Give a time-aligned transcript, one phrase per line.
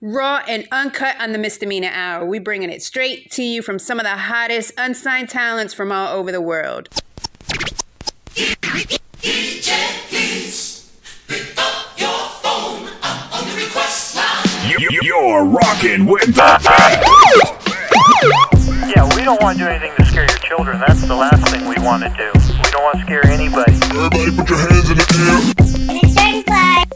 [0.00, 2.24] Raw and uncut on the Misdemeanor Hour.
[2.24, 6.16] We bringing it straight to you from some of the hottest unsigned talents from all
[6.16, 6.88] over the world.
[14.68, 16.58] You- You're rocking with the
[18.94, 20.78] Yeah, we don't want to do anything to scare your children.
[20.86, 22.30] That's the last thing we want to do.
[22.34, 23.72] We don't want to scare anybody.
[23.74, 25.87] Everybody put your hands in the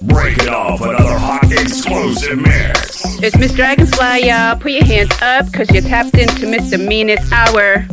[0.02, 0.08] air.
[0.08, 3.22] Breaking off another hot explosive mix.
[3.22, 4.56] It's Miss Dragonfly, y'all.
[4.56, 7.86] Put your hands up because you're tapped into Misdemeanor's Hour.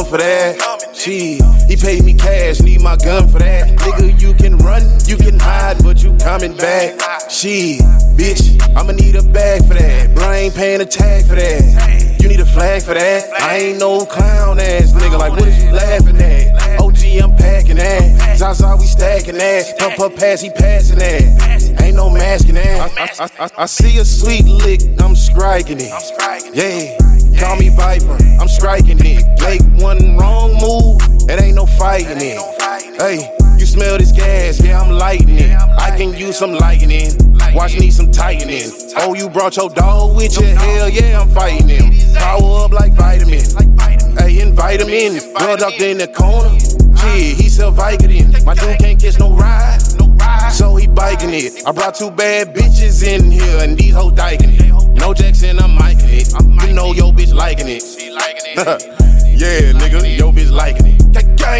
[0.00, 0.56] For that.
[0.94, 3.68] Shit, he paid me cash, need my gun for that.
[3.78, 6.98] Nigga, you can run, you can hide, but you coming back.
[7.30, 7.78] She,
[8.16, 10.14] bitch, I'ma need a bag for that.
[10.14, 12.20] Bro, I ain't paying a tag for that.
[12.20, 13.30] You need a flag for that.
[13.42, 16.80] I ain't no clown ass nigga, like what is you laughing at?
[16.80, 18.38] OG, I'm packing that.
[18.38, 19.78] Zaza, we stacking that.
[19.78, 21.82] Pump up pass, he passing that.
[21.82, 22.96] Ain't no masking that.
[22.96, 25.92] I, I, I, I see a sweet lick, I'm striking it.
[26.54, 27.11] Yeah,
[27.42, 29.26] call me Viper, I'm striking it.
[29.42, 32.38] Make one wrong move, it ain't no fighting it.
[33.00, 35.50] Hey, you smell this gas, yeah, I'm lighting it.
[35.50, 37.10] I can use some lightning.
[37.52, 38.70] Watch need some tightening.
[38.96, 40.46] Oh, you brought your dog with you?
[40.46, 42.14] Hell yeah, I'm fighting him.
[42.14, 43.42] Power up like vitamin.
[44.16, 45.20] Hey, in vitamin.
[45.34, 46.56] Well ducked in the corner.
[47.00, 48.44] Gee, he sell Vicodin.
[48.44, 49.82] My dude can't catch no ride.
[50.52, 51.66] So he biking it.
[51.66, 54.71] I brought two bad bitches in here and these hoes diking it.
[54.94, 56.66] No Jackson, I'm miking it.
[56.66, 57.82] You know your bitch liking it.
[58.56, 61.02] yeah, nigga, your bitch liking it.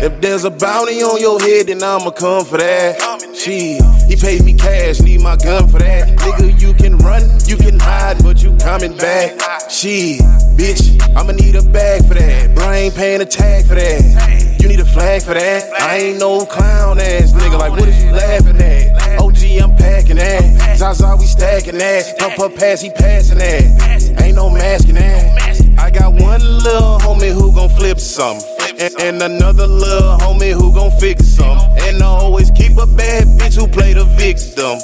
[0.05, 2.99] If there's a bounty on your head, then I'ma come for that.
[3.35, 6.09] Shit, he paid me cash, need my gun for that.
[6.19, 9.33] Nigga, you can run, you can hide, but you coming back.
[9.69, 10.21] Shit,
[10.57, 12.55] bitch, I'ma need a bag for that.
[12.55, 14.59] Bro, I ain't paying a tag for that.
[14.61, 15.73] You need a flag for that.
[15.81, 19.21] I ain't no clown ass nigga, like what is you laughing at?
[19.21, 20.77] Oh, OG, I'm packing that.
[20.77, 22.19] Zaza, we stacking that.
[22.19, 24.21] Pump up pass, he passing that.
[24.23, 25.79] Ain't no masking that.
[25.79, 28.39] I got one little homie who gon' flip some.
[28.79, 31.59] And, and another little homie who gon' fix some.
[31.83, 34.79] And I always keep a bad bitch who play the victim.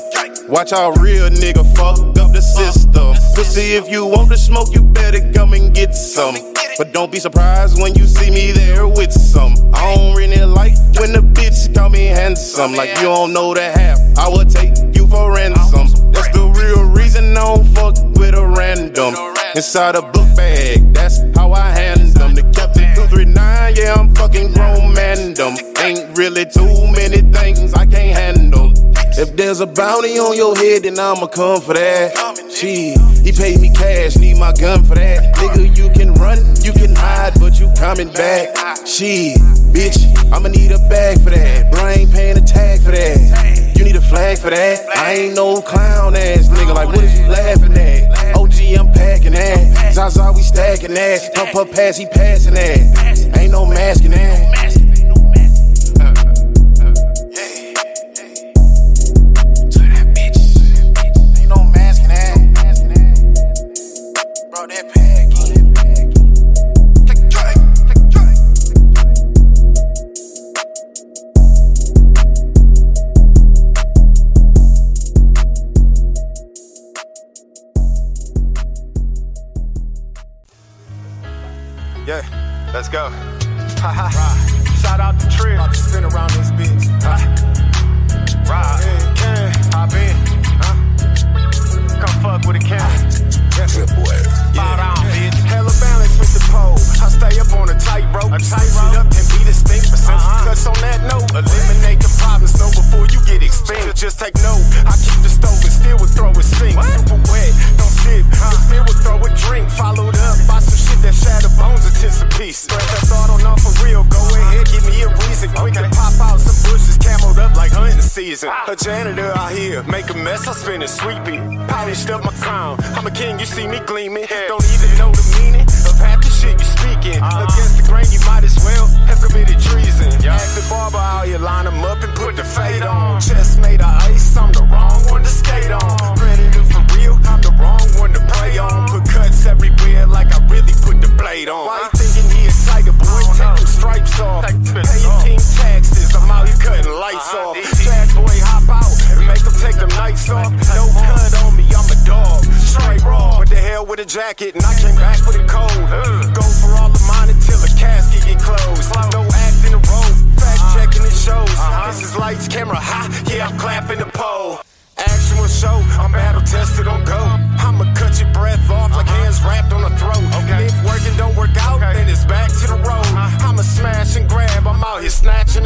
[0.48, 3.07] Watch our real nigga fuck up the system.
[3.38, 6.34] Pussy, if you want to smoke, you better come and get some.
[6.76, 9.54] But don't be surprised when you see me there with some.
[9.72, 12.74] I don't really like when the bitch call me handsome.
[12.74, 14.00] Like you don't know the half.
[14.18, 15.86] I will take you for ransom.
[16.10, 19.14] That's the real reason I don't fuck with a random.
[19.54, 22.34] Inside a book bag, that's how I handle them.
[22.34, 25.36] The Captain 239, yeah, I'm fucking grown man.
[25.78, 28.72] Ain't really too many things I can't handle.
[29.18, 32.14] If there's a bounty on your head, then I'ma come for that.
[32.54, 32.94] Shit,
[33.26, 35.34] he paid me cash, need my gun for that.
[35.34, 38.54] Nigga, you can run, you can hide, but you coming back.
[38.86, 39.36] Shit,
[39.74, 39.98] bitch,
[40.30, 41.72] I'ma need a bag for that.
[41.72, 43.74] Bro, I ain't paying a tag for that.
[43.76, 44.86] You need a flag for that.
[44.96, 48.36] I ain't no clown ass nigga, like what is you laughing at?
[48.36, 49.94] OG, I'm packing that.
[49.94, 51.34] Zaza, we stacking that.
[51.34, 53.34] Pump up pass, he passing that.
[53.36, 54.67] Ain't no masking that.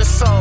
[0.02, 0.31] The soul.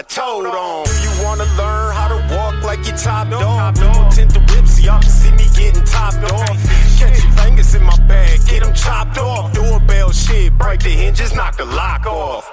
[0.00, 0.84] Got told on.
[0.84, 3.74] Do you wanna learn how to walk like you top dog?
[3.74, 6.56] Don't tint the whip so y'all can see me getting topped off.
[6.98, 9.52] Catch your fingers in my bag, get them chopped off.
[9.52, 12.50] Doorbell shit, break the hinges, knock the lock off.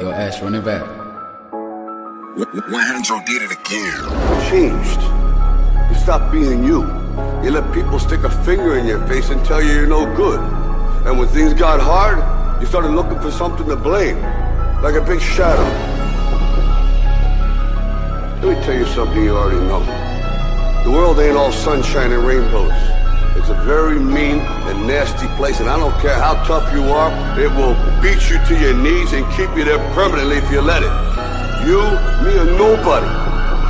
[0.00, 0.82] Yo, Ash, run it back.
[2.36, 4.50] Juanjo did it again.
[4.50, 5.00] changed.
[5.90, 7.03] You stopped being you.
[7.44, 10.40] You let people stick a finger in your face and tell you you're no good.
[11.06, 12.18] And when things got hard,
[12.60, 14.20] you started looking for something to blame.
[14.82, 15.62] Like a big shadow.
[18.40, 19.80] Let me tell you something you already know.
[20.84, 22.72] The world ain't all sunshine and rainbows.
[23.36, 27.10] It's a very mean and nasty place, and I don't care how tough you are,
[27.38, 30.82] it will beat you to your knees and keep you there permanently if you let
[30.82, 30.92] it.
[31.66, 31.80] You,
[32.24, 33.06] me, or nobody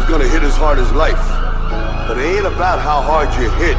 [0.01, 1.44] is gonna hit as hard as life.
[2.07, 3.77] But it ain't about how hard you hit.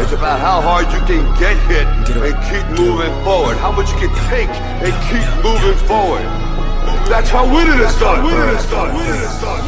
[0.00, 3.56] It's about how hard you can get hit and keep moving forward.
[3.58, 4.48] How much you can take
[4.84, 6.24] and keep moving forward.
[7.08, 8.24] That's how winning is done.
[8.24, 8.94] Winning is done.
[8.94, 9.62] Winning is done.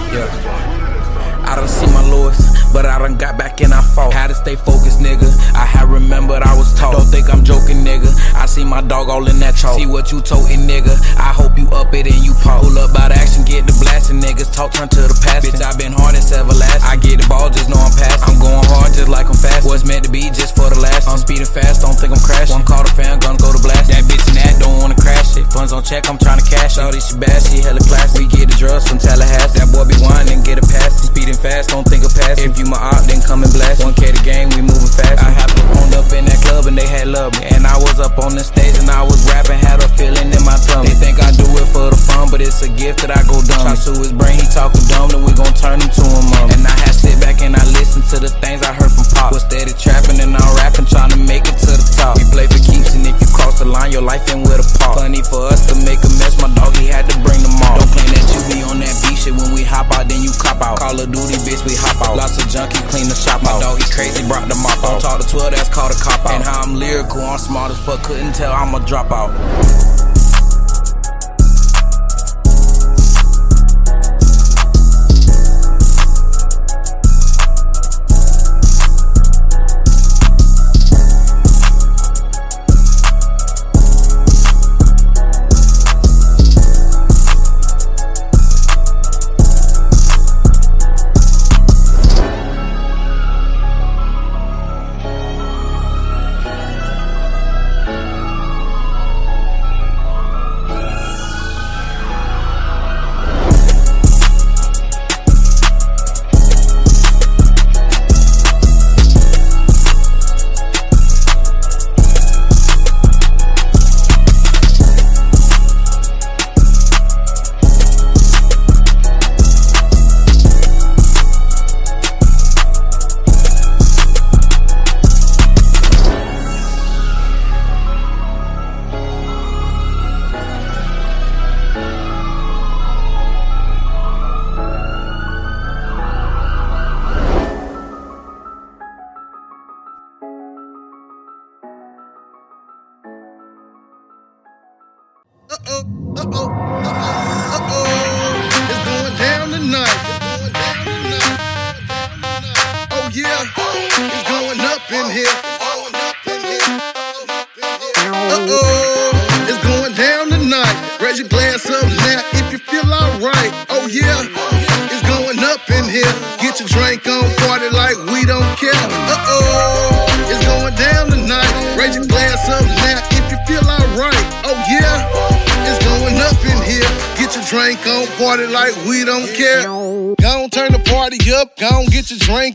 [1.44, 4.12] I done seen my lowest, but I done got back and I fought.
[4.12, 5.28] Had to stay focused, nigga.
[5.54, 6.92] I had remembered I was taught.
[6.92, 8.08] Don't think I'm joking, nigga.
[8.34, 9.78] I see my dog all in that chalk.
[9.78, 10.94] See what you toting, nigga.
[11.16, 12.62] I hope you up it and you pop.
[12.62, 14.52] Pull up by the action, get the blasting, niggas.
[14.52, 15.46] Talk turn to the past.
[15.46, 16.84] Bitch, I been hard as everlasting.
[16.84, 18.24] I get the ball, just know I'm passing.
[18.28, 19.64] I'm going hard just like I'm fast.
[19.64, 21.08] What's meant to be just for the last.
[21.08, 22.54] I'm speeding fast, don't think I'm crashing.
[22.54, 23.88] One call the fan, gonna go to blast.
[23.88, 25.46] That bitch and that don't wanna crash it.
[25.52, 26.76] Funds on check, I'm trying to cash.
[26.78, 28.22] All this shit bad, she hella classy.
[28.22, 29.62] We get the drugs from Tallahassee.
[29.62, 31.06] That boy be whining, get a pass.
[31.06, 32.38] Speeding fast, don't think of pass.
[32.38, 33.80] If you my op, then come and blast.
[33.80, 35.22] 1K the game, we moving fast.
[35.22, 37.46] I happened phoned up in that club and they had love me.
[37.54, 40.42] And I was up on the stage and I was rapping, had a feeling in
[40.42, 40.90] my tummy.
[40.90, 43.38] They think I do it for the fun, but it's a gift that I go
[43.46, 43.62] dumb.
[43.62, 46.50] Try to his brain, he talking dumb, then we gon' turn him to a mum.
[46.50, 49.30] And I had sit back and I listen to the things I heard from Pop.
[49.30, 52.18] Was steady trapping and I'm rapping, trying to make it to the top.
[52.18, 54.66] We play for keeps and if you cross the line, your life in with a
[54.82, 54.98] pop.
[54.98, 57.78] Funny for us to make a mess, my dog, he had to bring them all.
[57.78, 60.32] Don't claim that you be on that beat shit when we hop out, then you
[60.40, 60.80] cop out.
[60.82, 62.16] Call of Duty, bitch, we hop out.
[62.16, 63.60] Lots of junkie, clean the shop out.
[63.60, 65.00] My dog, he crazy, brought the mop out.
[65.00, 66.32] Don't talk to 12, that's called a cop out.
[66.32, 70.17] And how I'm lyrical, I'm smart as fuck, couldn't tell I'm a dropout.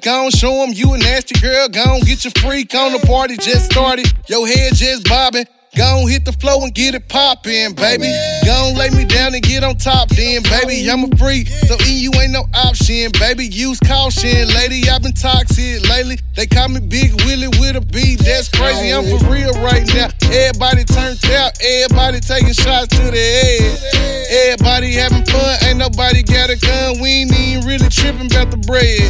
[0.07, 2.93] On, show 'em you a nasty girl, gon' get your freak on.
[2.93, 5.45] The party just started, your head just bobbing.
[5.75, 8.05] Gon' hit the flow and get it poppin', baby.
[8.45, 10.85] Gon' lay me down and get on top, then, baby.
[10.85, 13.47] I'm a freak, so in you ain't no option, baby.
[13.47, 14.87] Use caution, lady.
[14.87, 16.19] I've been toxic lately.
[16.35, 18.15] They call me Big Willie with a B.
[18.21, 18.93] That's crazy.
[18.93, 20.13] I'm for real right now.
[20.29, 24.53] Everybody turned out, everybody taking shots to the head.
[24.53, 27.01] Everybody having fun, ain't nobody got a gun.
[27.01, 29.09] We ain't even really tripping about the bread.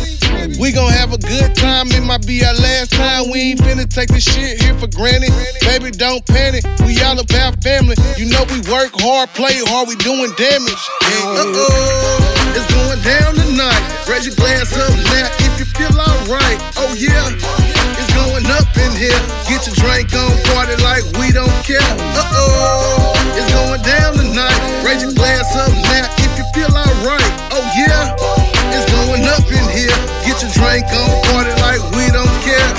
[0.59, 3.31] We gon' have a good time, it might be our last time.
[3.31, 5.31] We ain't finna take this shit here for granted.
[5.61, 6.52] Baby, don't panic.
[6.85, 7.97] We all about family.
[8.13, 10.83] You know we work hard, play hard, we doing damage.
[11.01, 11.41] Yeah.
[11.41, 13.81] Uh-oh, it's going down tonight.
[14.05, 16.61] Raise your glass up now if you feel alright.
[16.77, 17.33] Oh yeah,
[17.97, 19.17] it's going up in here.
[19.49, 21.81] Get your drink on, party like we don't care.
[21.81, 24.53] Uh-oh, it's going down tonight.
[24.85, 27.33] Raise your glass up now if you feel alright.
[27.49, 28.13] Oh yeah,
[28.77, 29.97] it's going up in here.
[30.21, 32.69] Get your drink on, party like we don't care.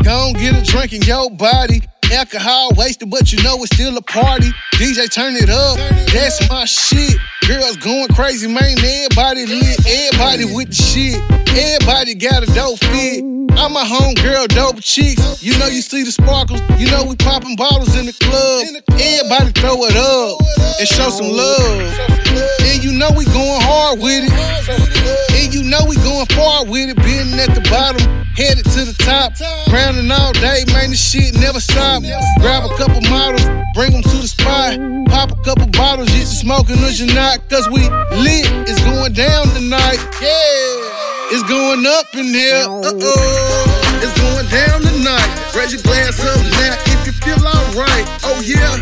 [0.00, 1.84] Go get a drink in your body.
[2.12, 4.50] Alcohol wasted, but you know it's still a party.
[4.74, 5.76] DJ turn it up,
[6.12, 7.16] that's my shit.
[7.48, 8.76] Girls going crazy, man.
[8.76, 11.16] Everybody lit, everybody with the shit.
[11.56, 13.24] Everybody got a dope fit.
[13.56, 15.42] I'm a home girl, dope chicks.
[15.42, 16.60] You know you see the sparkles.
[16.76, 18.84] You know we popping bottles in the club.
[19.00, 20.36] Everybody throw it up
[20.78, 21.88] and show some love.
[22.68, 24.32] And you know we going hard with it.
[25.40, 27.00] And you know we going far with it.
[27.00, 28.04] Being at the bottom,
[28.36, 29.32] headed to the top.
[29.72, 30.90] Grounding all day, man.
[30.90, 32.04] This shit never stop.
[32.44, 34.76] Grab a couple models, bring them to the spot.
[35.08, 37.37] Pop a couple bottles, get you smoking or you not.
[37.46, 37.86] Cause we
[38.18, 38.50] lit.
[38.66, 40.02] It's going down tonight.
[40.20, 41.30] Yeah.
[41.30, 42.66] It's going up in here.
[42.66, 44.00] Uh oh.
[44.02, 45.28] It's going down tonight.
[45.54, 48.06] Raise your glass up now if you feel alright.
[48.26, 48.74] Oh yeah.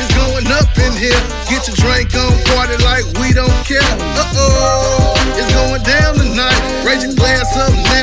[0.00, 1.22] It's going up in here.
[1.46, 3.84] Get your drink on, party like we don't care.
[4.16, 5.14] Uh oh.
[5.36, 6.58] It's going down tonight.
[6.84, 8.01] Raise your glass up now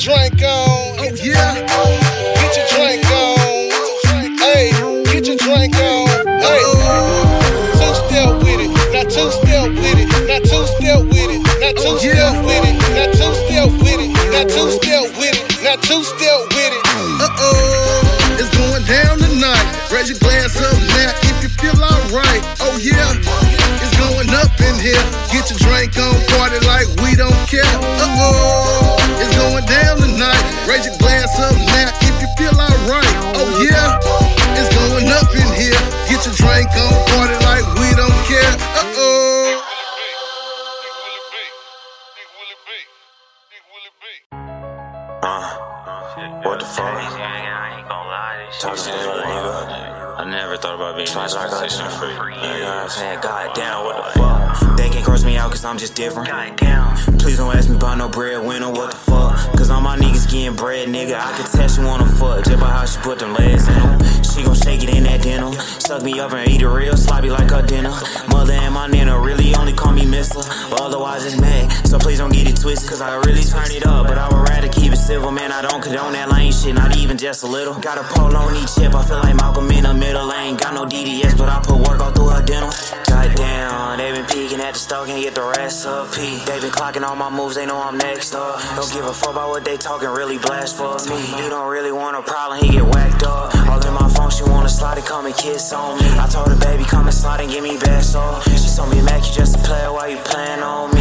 [0.00, 0.96] drink on.
[0.96, 1.60] Oh yeah.
[2.40, 3.36] Get your drink on.
[4.40, 4.72] Hey,
[5.12, 6.08] get your drink on.
[6.40, 6.64] Hey.
[7.76, 8.72] Two step with it.
[8.96, 10.08] Now two step with it.
[10.24, 11.44] Now two step with it.
[11.60, 12.80] Now two step with it.
[12.96, 14.08] Now two step with it.
[14.32, 15.44] Now two step with it.
[15.60, 16.82] Now two step with it.
[17.20, 18.40] Uh oh.
[18.40, 19.66] It's going down tonight.
[19.92, 22.40] Raise your glass up now if you feel alright.
[22.64, 23.20] Oh yeah.
[23.84, 25.04] It's going up in here.
[25.28, 27.68] Get your drink on, party like we don't care.
[27.68, 28.49] Uh oh.
[51.32, 52.12] About being this position free.
[52.12, 53.18] You know what I'm saying?
[53.22, 54.76] God damn, what the fuck?
[54.76, 56.28] They can't cross me out cause I'm just different.
[57.18, 59.36] Please don't ask me about no breadwinner, what the fuck?
[59.56, 61.18] Cause all my niggas getting bread, nigga.
[61.18, 64.00] I can tell she wanna fuck just by how she put them legs in them.
[64.22, 65.52] She gon' shake it in that denim.
[65.52, 67.90] Suck me up and eat it real sloppy like her dinner.
[68.30, 70.38] Mother and my nana really only call me mister.
[70.70, 71.70] But otherwise it's mad.
[71.86, 72.88] So please don't get it twisted.
[72.88, 74.06] Cause I really turn it up.
[74.06, 74.59] But I would rather keep it
[75.10, 75.50] civil, man.
[75.50, 77.74] I don't condone that lame shit, not even just a little.
[77.74, 78.94] Got a pole on each hip.
[78.94, 80.32] I feel like Malcolm in the middle.
[80.32, 82.70] Ain't got no DDS, but I put work all through her dental.
[83.10, 86.38] Goddamn, they been peeking at the store, can't get the recipe.
[86.46, 88.62] They been clocking all my moves, they know I'm next up.
[88.76, 91.18] Don't give a fuck about what they talking, really blast for me.
[91.42, 93.50] You don't really want a problem, he get whacked up.
[93.66, 96.06] All in my phone, she wanna slide and come and kiss on me.
[96.22, 98.46] I told her, baby, come and slide and give me best off.
[98.46, 100.99] She told me, Mac, you just a player while you playing on me.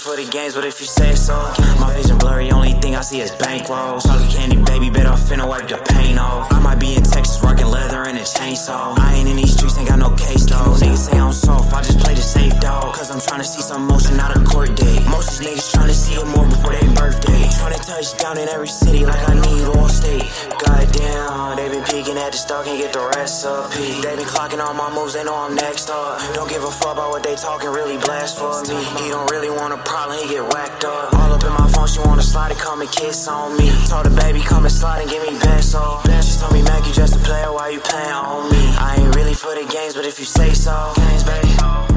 [0.00, 1.34] I for the games, but if you say so.
[1.78, 4.02] My vision blurry, only thing I see is bankrolls.
[4.02, 6.52] Talking candy, baby, better finna wipe the paint off.
[6.52, 8.98] I might be in Texas rocking leather and a chainsaw.
[8.98, 10.72] I ain't in these streets, ain't got no case though.
[10.80, 12.94] Niggas say I'm soft, I just play the safe dog.
[12.94, 15.04] Cause I'm tryna see some motion out of court date.
[15.06, 17.42] Most of these niggas tryna see it more before their birthday.
[17.60, 20.24] Tryna touch down in every city like I need all state.
[20.64, 24.00] Goddamn, they been peeking at the stock can't get the recipe.
[24.00, 26.20] They been clocking all my moves, they know I'm next up.
[26.34, 28.80] Don't give a fuck about what they talking, really blast for me.
[29.02, 31.12] He don't really want a problem, he get whacked up.
[31.14, 33.68] All up in my phone, she wanna slide and come and kiss on me.
[33.88, 35.34] Told the baby, come and slide and give me
[35.74, 36.06] off.
[36.24, 38.62] She told me, Mac, you just a player while you playing on me.
[38.78, 41.89] I ain't really for the games, but if you say so, games, baby.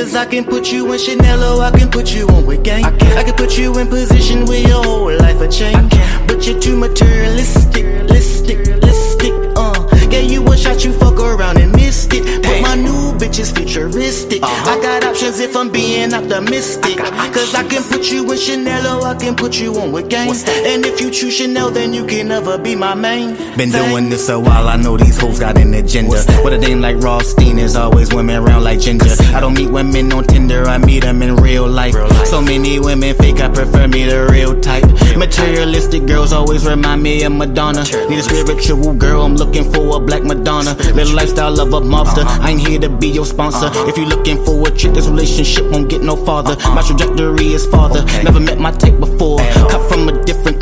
[0.00, 2.86] Cause I can put you in Chanel or I can put you on with gang.
[2.86, 5.92] I can, I can put you in position where your whole life will change.
[6.26, 10.08] But you're too materialistic, listic, listic, uh.
[10.08, 12.42] Gave you a shot, you fuck around and missed it.
[12.42, 14.42] But my new bitch is futuristic.
[14.42, 14.70] Uh-huh.
[14.70, 16.98] I got options if I'm being optimistic.
[16.98, 20.30] Cause I can put you in Chanel or I can put you on with game.
[20.30, 23.34] And if you choose Chanel, then you can never be my main.
[23.56, 23.90] Been thing.
[23.90, 26.22] doing this a while, I know these hoes got an agenda.
[26.42, 29.16] What a name like Rothstein, is always women around like Ginger.
[29.34, 31.94] I don't meet women on Tinder, I meet them in real life.
[32.40, 34.84] So many women fake, I prefer me the real type.
[35.14, 37.84] Materialistic girls always remind me of Madonna.
[38.08, 40.72] Need a spiritual girl, I'm looking for a black Madonna.
[40.94, 43.68] Little lifestyle of a mobster, I ain't here to be your sponsor.
[43.86, 46.56] If you looking for a chick, this relationship won't get no farther.
[46.70, 49.40] My trajectory is farther, never met my type before.
[49.68, 50.19] Cut from a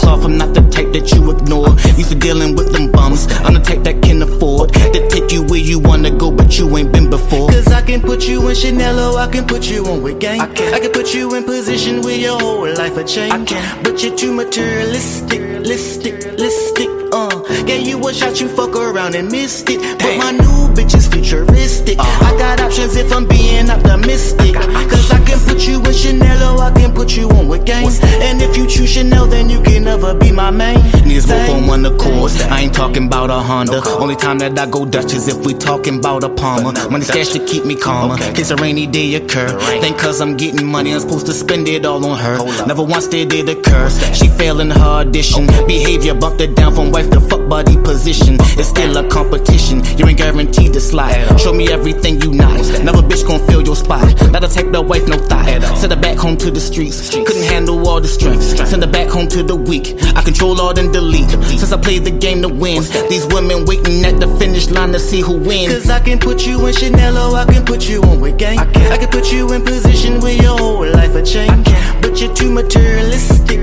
[0.09, 1.69] cloth, I'm not the type that you ignore.
[2.01, 5.43] Used to dealing with them bums, I'm the type that can afford to take you
[5.43, 7.49] where you wanna go, but you ain't been before.
[7.49, 10.41] Cause I can put you in Chanel or I can put you on with game.
[10.41, 13.51] I can, I can put you in position where your whole life will change.
[13.83, 17.65] But you're too materialistic, listic, listic, uh.
[17.65, 19.81] Gave you a shot, you fuck around and missed it.
[19.99, 21.99] But my new bitch is futuristic.
[21.99, 22.27] Uh-huh.
[22.27, 24.55] I got options if I'm being optimistic.
[24.55, 27.89] Cause I can put you in Chanel or I can put you on with game.
[28.23, 30.79] And if you choose Chanel, then you can never be my main.
[31.09, 32.31] Niggas both on one accord.
[32.51, 33.83] I ain't talking about a Honda.
[33.99, 36.73] Only time that I go Dutch is if we talking about a Palmer.
[36.89, 38.17] Money stash to keep me calmer.
[38.35, 39.49] Case a rainy day occur.
[39.81, 42.39] Think cause I'm getting money, I'm supposed to spend it all on her.
[42.67, 43.91] Never once did it occur.
[44.15, 45.47] She failed in her audition.
[45.67, 48.37] Behavior bumped her down from wife to fuck buddy position.
[48.61, 49.83] It's still a competition.
[49.97, 51.39] You ain't guaranteed to slide.
[51.41, 52.61] Show me everything you not.
[52.83, 54.03] Never bitch gon' fill your spot.
[54.31, 55.49] Not a type the wife, no thought.
[55.79, 57.11] Send her back home to the streets.
[57.11, 58.43] Couldn't handle all the strength.
[58.69, 59.97] Send her back home to the weak.
[60.17, 61.31] I control all then delete.
[61.31, 62.83] Since I played the game to win.
[63.09, 65.73] These women waiting at the finish line to see who wins.
[65.73, 68.59] Cause I can put you in Chanel or I can put you on with gang.
[68.59, 71.67] I can, I can put you in position where your whole life will change.
[72.01, 73.59] But you're too materialistic,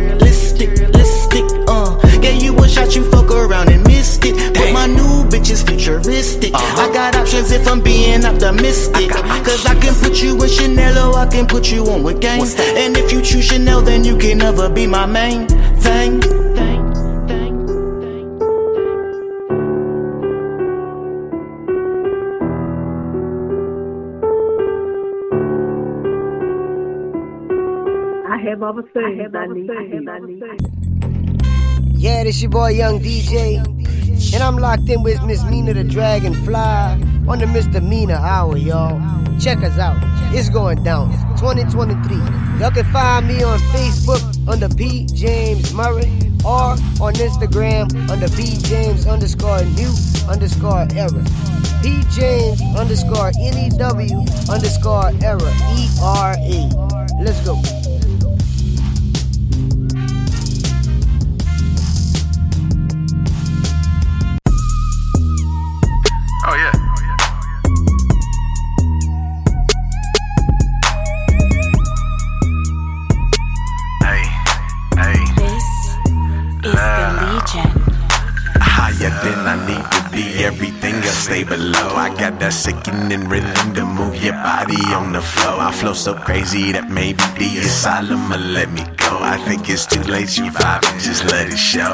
[2.75, 4.35] shot, you fuck around and missed it.
[4.53, 6.51] But my new bitch is futuristic.
[6.53, 9.09] I got options if I'm being optimistic.
[9.11, 12.43] Cause I can put you in Chanel or I can put you on with game.
[12.43, 15.47] And if you choose Chanel, then you can never be my main
[15.79, 16.21] thing.
[28.27, 29.71] I have other things I need.
[29.71, 30.94] I have other things.
[32.05, 33.65] Yeah, this your boy Young DJ.
[34.35, 39.01] And I'm locked in with Miss Mina the Dragonfly on the Misdemeanor Hour, y'all.
[39.39, 39.97] Check us out.
[40.31, 41.09] It's going down.
[41.39, 42.15] 2023.
[42.61, 45.07] Y'all can find me on Facebook under P.
[45.15, 46.13] James Murray
[46.45, 48.55] or on Instagram under P.
[48.61, 49.91] James underscore new
[50.29, 51.25] underscore error.
[51.81, 52.03] P.
[52.11, 55.53] James underscore N-E-W underscore error.
[55.73, 56.69] E-R-A.
[57.19, 57.84] Let's go.
[82.45, 85.57] That sickening rhythm to move your body on the floor.
[85.65, 89.17] I flow so crazy that maybe the asylum will let me go.
[89.17, 91.89] I think it's too late, you vibe and just let it show.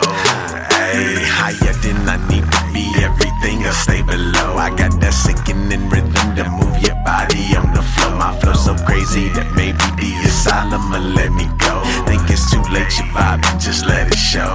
[0.76, 4.60] Hey, higher than I need to be, everything else stay below.
[4.60, 8.12] I got that sickening rhythm to move your body on the floor.
[8.20, 11.80] My flow so crazy that maybe the asylum will let me go.
[12.12, 14.52] Think it's too late, you vibe and just let it show.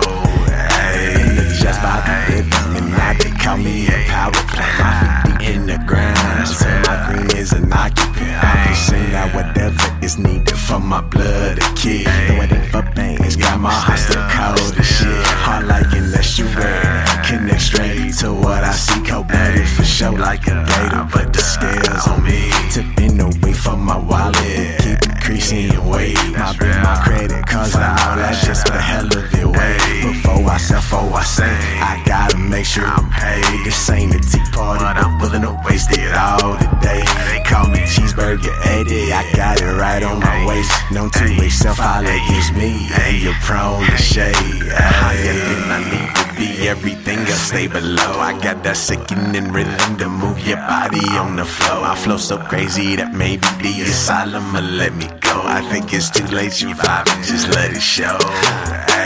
[0.76, 1.24] Hey,
[1.56, 5.35] just by the rhythm, and now they call me a power plant.
[5.46, 8.34] In the ground, so my green is an occupant.
[8.42, 12.04] I sing out whatever is needed for my blood to kick.
[12.04, 15.24] Though it ain't for bangs, got my heart still cold as shit.
[15.46, 19.00] Hard like an estuary, connect straight to what I see.
[19.04, 22.50] Cold blooded for show like a gator, but the scales on me.
[22.72, 26.18] Tipping away from my wallet, keep increasing your weight.
[26.34, 29.46] My my credit, cause I know that's just for the hell of it.
[29.46, 30.25] Wait,
[30.56, 31.52] I sell, before I say,
[31.84, 33.44] I gotta make sure I'm paid.
[33.66, 37.04] This ain't a tea party, but I'm willing to waste it all today.
[37.28, 40.72] They call me cheeseburger Eddie, I got it right on my waist.
[40.90, 44.32] Known to a self holler against me, hey, you're prone to shade.
[44.32, 48.16] Higher than I need to be, everything else stay below.
[48.16, 51.84] I got that sickening rhythm to move your body on the floor.
[51.84, 55.36] I flow so crazy that maybe the asylum will let me go.
[55.44, 58.16] I think it's too late, you vibe and just let it show.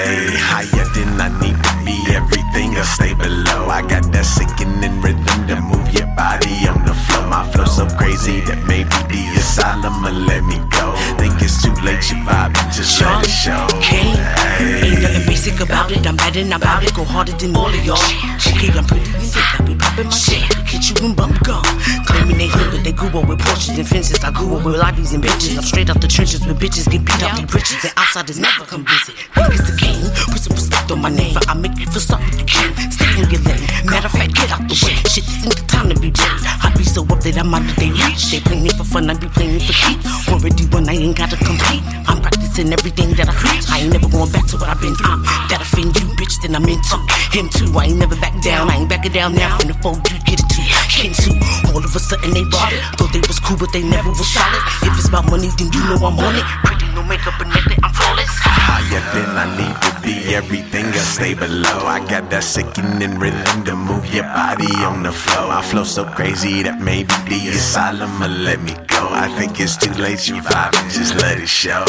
[0.00, 3.68] Hey, higher than I need to be, everything else stay below.
[3.68, 7.28] I got that sickening rhythm to move your body on the floor.
[7.28, 10.96] My flow so crazy that maybe the asylum or let me go.
[11.20, 13.68] Think it's too late, you vibing, just let it show.
[13.84, 14.16] King.
[14.56, 14.88] Hey.
[14.88, 16.06] Ain't nothing basic about it.
[16.06, 16.94] I'm bad and I'm about it.
[16.94, 18.00] Go harder than all of y'all.
[18.48, 19.60] Okay, I'm pretty and thick.
[19.60, 20.42] I be popping my shit.
[20.66, 21.62] Hit you in bump gum.
[22.06, 24.22] Claiming they hood, but they grew up with Porsches and fences.
[24.24, 25.56] I grew up with lobbies and bitches.
[25.56, 27.36] I'm straight out the trenches with bitches get beat up.
[27.36, 27.82] They riches.
[27.82, 29.14] The outsiders never come visit.
[29.34, 30.00] Think it's the king.
[30.30, 31.36] Put some respect on my name.
[31.48, 32.74] I make you feel sorry you can.
[32.90, 33.66] Stay in your lane.
[33.86, 34.96] Matter of fact, get out the way.
[35.10, 36.69] Shit, this ain't the time to be brave.
[36.90, 38.34] So up that I'm out of their reach.
[38.34, 40.02] They play me for fun, I be playing me for keep.
[40.26, 41.86] Already won, I ain't gotta compete.
[42.10, 43.70] I'm practicing everything that I preach.
[43.70, 45.22] I ain't never going back to what I've been through.
[45.54, 46.98] That offend you, bitch, then I'm into
[47.30, 47.70] him too.
[47.78, 49.54] I ain't never back down, I ain't backing down now.
[49.62, 50.66] From the fold, you get it too.
[50.90, 51.38] Kin too.
[51.70, 52.82] All of a sudden they bought it.
[52.98, 54.58] Thought they was cool, but they never was solid.
[54.82, 56.46] If it's about money, then you know I'm on it.
[56.66, 58.34] Pretty, no makeup, and nothing, I'm flawless.
[58.42, 61.86] Higher than I need be, everything else stay below.
[61.86, 65.50] I got that sickening rhythm to move your body on the floor.
[65.50, 69.02] I flow so crazy that maybe the asylum will let me go.
[69.10, 71.84] I think it's too late, you vibing, just let it show.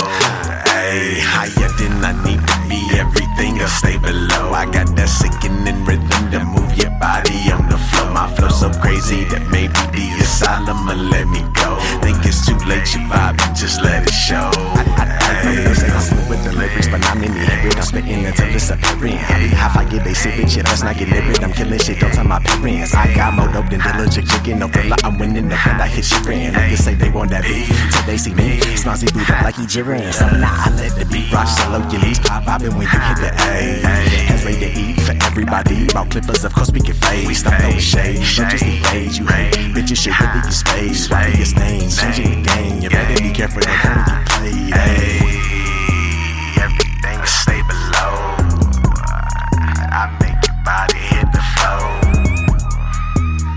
[0.65, 4.51] Hey, higher than I need to be, everything else stay below.
[4.51, 8.00] I got that sickening rhythm to move your body on the floor.
[8.61, 11.81] So crazy that maybe the asylum will let me go.
[12.05, 14.53] Think it's too late, you vibing, just let it show.
[15.41, 17.75] They say I'm smooth with the lyrics, but not many lyrics.
[17.75, 19.17] I'm spitting until it's apparent.
[19.17, 20.65] I be half I get they sip it, shit.
[20.69, 21.41] Let's not get lyric.
[21.41, 22.93] I'm killing shit, don't tell my parents.
[22.93, 24.59] I got more dope than diligent chicken.
[24.59, 25.81] No like I'm winning the gun.
[25.81, 26.53] I hit shit ran.
[26.53, 28.61] Niggas say they want that beat till they see me.
[28.77, 30.13] Smarty boot up like he jittering.
[30.13, 31.81] So now I let the beat rock solo.
[31.89, 33.81] Your leaves pop poppin' when you hit the A.
[34.29, 35.89] Hands ready to eat for everybody.
[35.89, 37.25] About clippers, of course we can fade.
[37.25, 38.21] We stop no shade.
[38.51, 39.53] Just the you hate.
[39.73, 41.07] Bitches should really get space.
[41.07, 42.81] Swapping your stains, changing the game.
[42.81, 44.51] You better be careful that game you play.
[44.75, 45.23] Hey.
[46.59, 48.35] Everything will stay below.
[49.87, 51.95] I make your body hit the floor.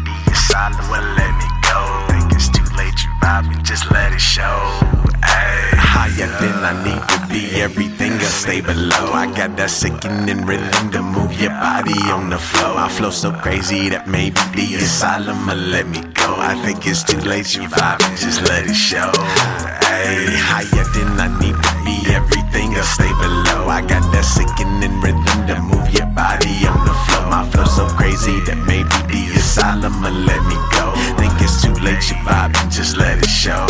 [0.05, 2.07] Be solid, well let me go.
[2.15, 5.04] Think it's too late, you vibing, just let it show.
[5.25, 9.13] Higher than I need to be, everything else stay below.
[9.13, 12.77] I got that sickening rhythm to move your body on the floor.
[12.77, 16.37] I flow so crazy that maybe the asylum will let me go.
[16.39, 19.11] I think it's too late, you vibing, just let it show.
[19.17, 20.29] Ay.
[20.51, 23.69] Higher than I need to be, everything else stay below.
[23.69, 27.27] I got that sickening rhythm to move your body on the floor.
[27.31, 30.93] My flow so crazy that maybe the asylum will let me go.
[31.17, 33.65] Think it's too late, you vibing, just let it show.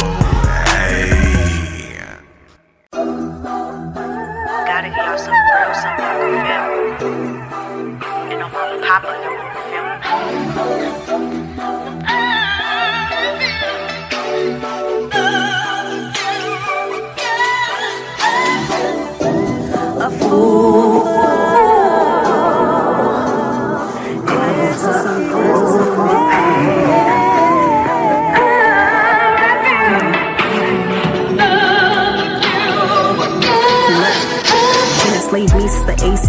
[4.84, 7.40] Gotta get y'all some real something for them.
[8.32, 9.43] And I'm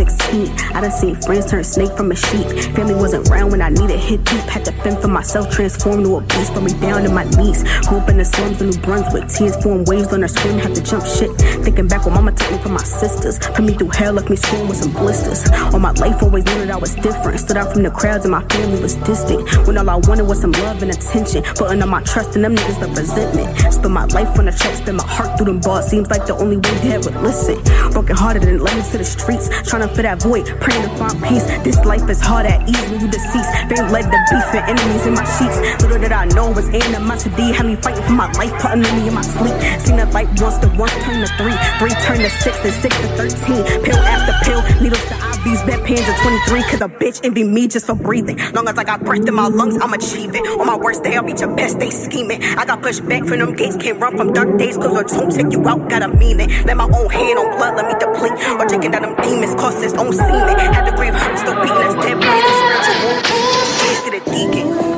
[0.08, 0.76] since 16.
[0.76, 2.48] I done seen friends turn snake from a sheep.
[2.76, 4.41] Family wasn't around when I needed hit deep.
[4.41, 6.54] Had to fend for myself, transform to a beast.
[6.54, 7.63] Put me down to my knees.
[7.88, 9.28] Grew up in the slums of New Brunswick.
[9.28, 10.60] Tears form waves on her screen.
[10.60, 11.32] Had to jump shit.
[11.63, 13.39] Thinking back when mama took me from my sisters.
[13.39, 15.50] Put me through hell, left me sworn with some blisters.
[15.74, 17.39] All my life always knew that I was different.
[17.39, 19.67] Stood out from the crowds and my family was distant.
[19.67, 21.43] When all I wanted was some love and attention.
[21.56, 23.74] Putting all my trust in them niggas, the resentment.
[23.74, 25.86] Spent my life on the track, spent my heart through them bars.
[25.86, 27.62] Seems like the only way dad would listen.
[27.91, 29.50] Broken hearted and led me to the streets.
[29.69, 31.45] Trying to fit that void, praying to find peace.
[31.61, 33.51] This life is hard at ease when you deceased.
[33.69, 35.57] Fame led to beef and enemies in my sheets.
[35.81, 37.53] Little did I know was animosity.
[37.53, 39.55] Had me fighting for my life, plotting on me in my sleep.
[39.79, 41.57] Seen that light once to once turn to three.
[41.77, 43.61] Three turn to six, and six to thirteen.
[43.85, 46.63] Pill after pill, needles to IVs, bedpans to 23.
[46.63, 48.38] Cause a bitch envy me just for breathing.
[48.53, 50.43] Long as I got breath in my lungs, I'm achieving.
[50.60, 52.43] On my worst day, I'll beat your best day scheming.
[52.43, 54.75] I got pushed back from them gates, can't run from dark days.
[54.77, 56.49] Cause words don't take you out, got a meaning.
[56.65, 58.34] Let my own hand on blood, let me deplete.
[58.60, 60.58] Or drinking down them demons, cost its own semen.
[60.58, 62.55] Had the grave still beating us dead, breathing.
[62.62, 63.65] Spiritual warfare,
[64.01, 64.95] scared to deacon.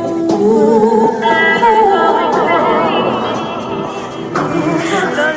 [5.18, 5.37] Like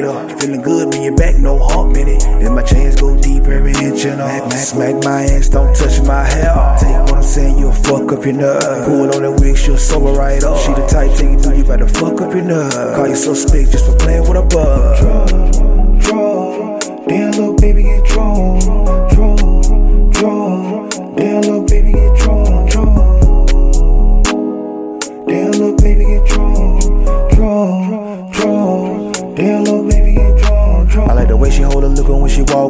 [0.00, 0.38] Terminator.
[0.38, 1.54] Feeling good when you're back, no
[1.92, 2.20] in it.
[2.22, 4.50] Then my chains go deep every inch and all.
[4.50, 6.76] Smack my ass, don't touch my hair.
[6.78, 8.84] Take what I'm saying, you'll fuck up your nerve.
[8.86, 10.58] Pull on that wig, she'll sober right up.
[10.58, 12.72] She the type, take it through, you better fuck up your nerve.
[12.96, 14.98] Call you suspect just for playing with a bug.
[14.98, 16.78] Draw, draw.
[17.06, 18.53] Damn, little baby get drawn.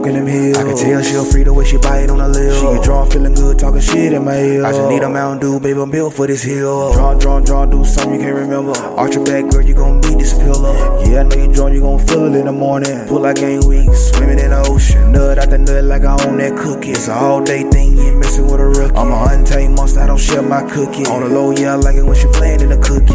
[0.05, 0.59] When walk in them hills.
[0.59, 2.55] I can tell she'll free the way she bite on her lip.
[2.55, 4.64] She get drawn, feeling good, talking shit in my ear.
[4.64, 6.93] I just need a Mountain Dew, baby, I'm built for this hill.
[6.93, 8.77] Drawn, drawn, drawn, do something you can't remember.
[8.97, 10.75] Arch your back, girl, you gon' beat this pillow.
[11.05, 13.07] Yeah, I know you drawn, you gon' feel it in the morning.
[13.09, 15.12] Pull like game week, swimming in the ocean.
[15.12, 16.90] Nut out the nut like I own that cookie.
[16.90, 18.97] It's a all day thing, you messing with a rookie.
[18.97, 21.07] I'm a untamed monster, I don't share my cookie.
[21.07, 23.14] On the low, yeah, I like it when she playin' in the cookie.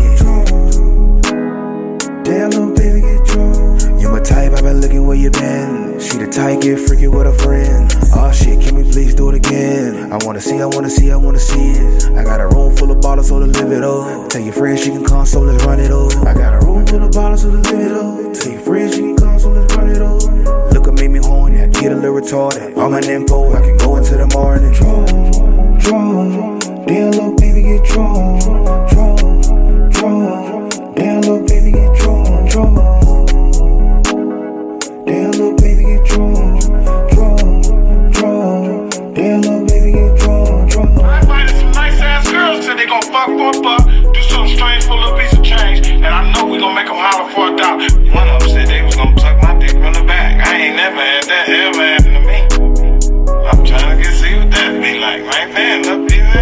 [2.23, 3.99] Damn, little baby get drawn.
[3.99, 5.68] You my type, I been looking where you been.
[6.31, 7.91] Type, get freaky with a friend.
[8.13, 10.13] Oh shit, can we please do it again?
[10.13, 12.05] I wanna see, I wanna see, I wanna see it.
[12.15, 14.29] I got a room full of bottles, so to live it up.
[14.29, 16.15] Tell your friends she can so let's run it up.
[16.27, 18.33] I got a room full of bottles, so to live it up.
[18.33, 20.21] Tell your friends she can so let's run it up.
[20.71, 22.77] Look at make me horny, I get a little retarded.
[22.77, 24.71] I'm an info, I can go into the morning.
[24.71, 25.05] Draw,
[25.79, 26.59] draw.
[26.85, 28.78] Damn, little baby get drawn.
[43.37, 46.95] Do something strange for a piece of change, and I know we gon' make them
[46.97, 47.87] holler for a dollar.
[48.13, 50.47] One of them said they was gon' suck my dick from the back.
[50.47, 52.39] I ain't never had that ever happen to me.
[53.49, 55.53] I'm trying to get see what that be like, man.
[55.53, 56.38] Man, look, piece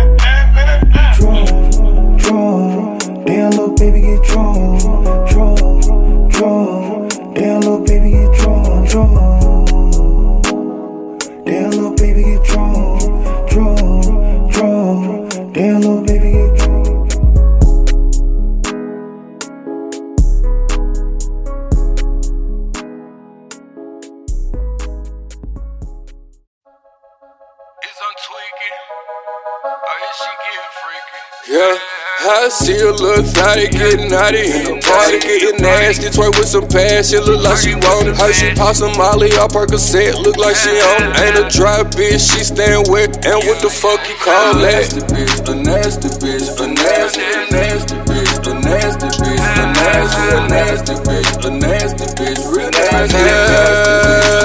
[34.32, 36.08] getting naughty in the party, getting nasty.
[36.10, 38.16] Twerk with some passion, look like she want it.
[38.16, 41.20] How she pop some Molly off her cassette, look like she on it.
[41.22, 43.26] Ain't a dry bitch, she stand wet.
[43.26, 44.92] And what the fuck you call that?
[44.92, 49.66] A nasty bitch, a nasty bitch, a nasty, a nasty bitch, a nasty bitch, a
[49.74, 53.18] nasty, a nasty bitch, a nasty bitch, real nasty.
[53.18, 54.37] Ain't a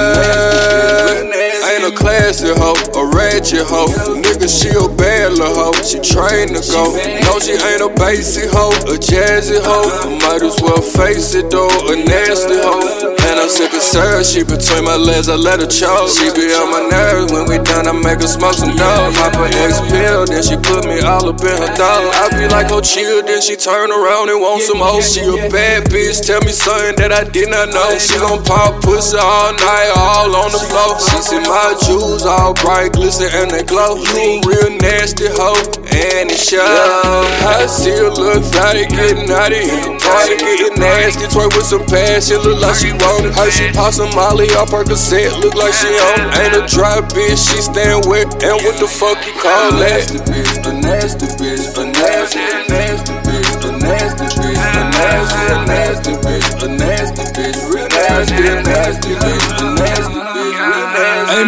[2.22, 3.90] classy hoe, a ratchet hoe.
[4.22, 5.82] Nigga, she a bad little hoe.
[5.82, 6.94] She trained to go.
[7.26, 9.90] No, she ain't a basic hoe, a jazzy hoe.
[10.22, 13.18] Might as well face it though, a nasty hoe.
[13.26, 16.10] And I'm sick of syrup, she between my legs, I let her choke.
[16.14, 19.14] She be on my nerves when we done, I make her smoke some dope.
[19.18, 22.06] Pop her X pill, then she put me all up in her dog.
[22.14, 25.02] I be like, oh chill, then she turn around and want some hoe.
[25.02, 27.98] She a bad bitch, tell me something that I did not know.
[27.98, 30.98] She gon' pop pussy all night, all on the floor.
[31.02, 33.98] She see my jewels all bright, glisten and they glow.
[33.98, 35.58] You a real nasty hoe,
[35.90, 36.62] and it show.
[36.62, 41.26] I see a little thotty getting naughty in the party, getting nasty.
[41.26, 43.34] Twerk with some passion, look like she want it.
[43.34, 46.20] How she pop some Molly off her cassette, look like she on.
[46.40, 48.28] Ain't a dry bitch, she stand wet.
[48.42, 50.10] And what the fuck you call that?
[50.10, 54.58] A nasty bitch, a nasty, bitch, a nasty nasty, a nasty bitch, a nasty bitch,
[54.64, 59.10] real nasty, a nasty bitch, a nasty bitch, real nasty.
[59.10, 59.21] ain't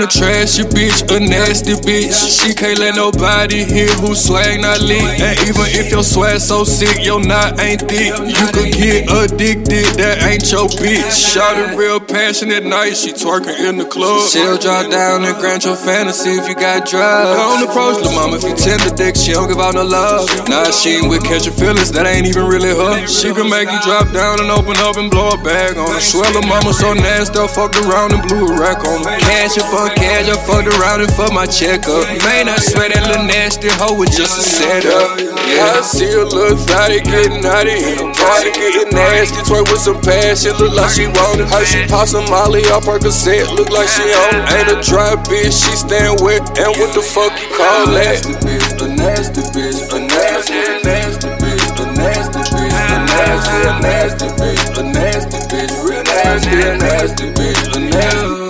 [0.05, 2.13] a trashy bitch, a nasty bitch.
[2.13, 5.01] She can't let nobody hear who swag not lit.
[5.21, 8.13] And even if your swag so sick, your knot ain't thick.
[8.13, 11.09] You could get addicted, that ain't your bitch.
[11.09, 14.29] Shot it real passionate night, she twerking in the club.
[14.29, 17.33] She'll drop down and grant your fantasy if you got drugs.
[17.33, 20.29] Don't approach the mama if you tender dick, she don't give out no love.
[20.49, 23.07] Nah, she ain't with catching feelings, that ain't even really her.
[23.09, 26.01] She can make you drop down and open up and blow a bag on her.
[26.01, 29.17] Swear the mama so nasty, I fucked around and blew a rack on her.
[29.17, 32.05] Cash it for cash, I fucked around and for my checkup.
[32.27, 35.19] Man, I swear that little nasty hoe was just a setup.
[35.49, 39.41] Yeah, I see a little thotty getting naughty in a party, getting nasty.
[39.47, 41.49] Twerk with some passion, look like she want it.
[41.49, 44.43] How she pop some Molly off her cassette, look like she on.
[44.55, 46.43] Ain't a dry bitch, she stand wet.
[46.59, 48.25] And what the fuck you call that?
[48.25, 52.99] A nasty bitch, a nasty bitch, a nasty, a nasty bitch, a nasty bitch, a
[53.07, 58.44] nasty, a nasty bitch, a nasty bitch, real nasty, a nasty bitch, a nasty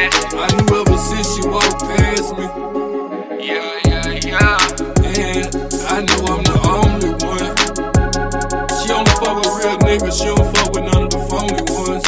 [0.00, 2.44] I knew ever since she walked past me.
[3.44, 4.58] Yeah, yeah, yeah.
[5.04, 5.50] And
[5.86, 7.54] I know I'm the only one.
[8.78, 10.16] She only fuck with real niggas.
[10.16, 12.06] She don't fuck with none of the phony ones.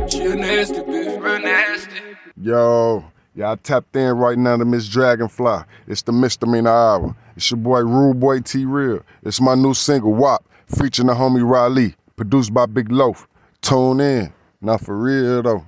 [0.00, 0.06] Yeah.
[0.06, 1.22] She a nasty bitch.
[1.22, 2.00] Real nasty.
[2.40, 5.64] Yo, y'all tapped in right now to Miss Dragonfly.
[5.86, 7.14] It's the Misdemeanor Hour.
[7.36, 9.02] It's your boy Rude Boy T Real.
[9.22, 13.28] It's my new single WAP, featuring the homie Riley, produced by Big Loaf.
[13.60, 14.32] Tune in.
[14.62, 15.66] Not for real though.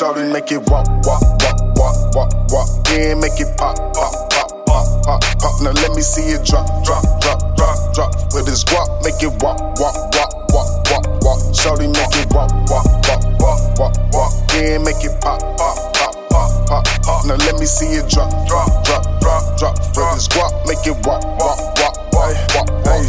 [0.00, 2.68] Shorty make it walk, walk, walk, walk, walk, walk.
[2.88, 5.60] Yeah, make it pop, pop, pop, pop, pop, pop.
[5.60, 8.14] Now let me see it drop, drop, drop, drop, drop.
[8.32, 11.54] With this guap, make it walk, walk, walk, walk, walk, walk.
[11.54, 14.32] Shorty make it walk, walk, walk, walk, walk, walk.
[14.56, 17.26] Yeah, make it pop, pop, pop, pop, pop, pop.
[17.26, 19.76] Now let me see it drop, drop, drop, drop, drop.
[19.92, 21.79] With this guap, make it walk, walk, walk,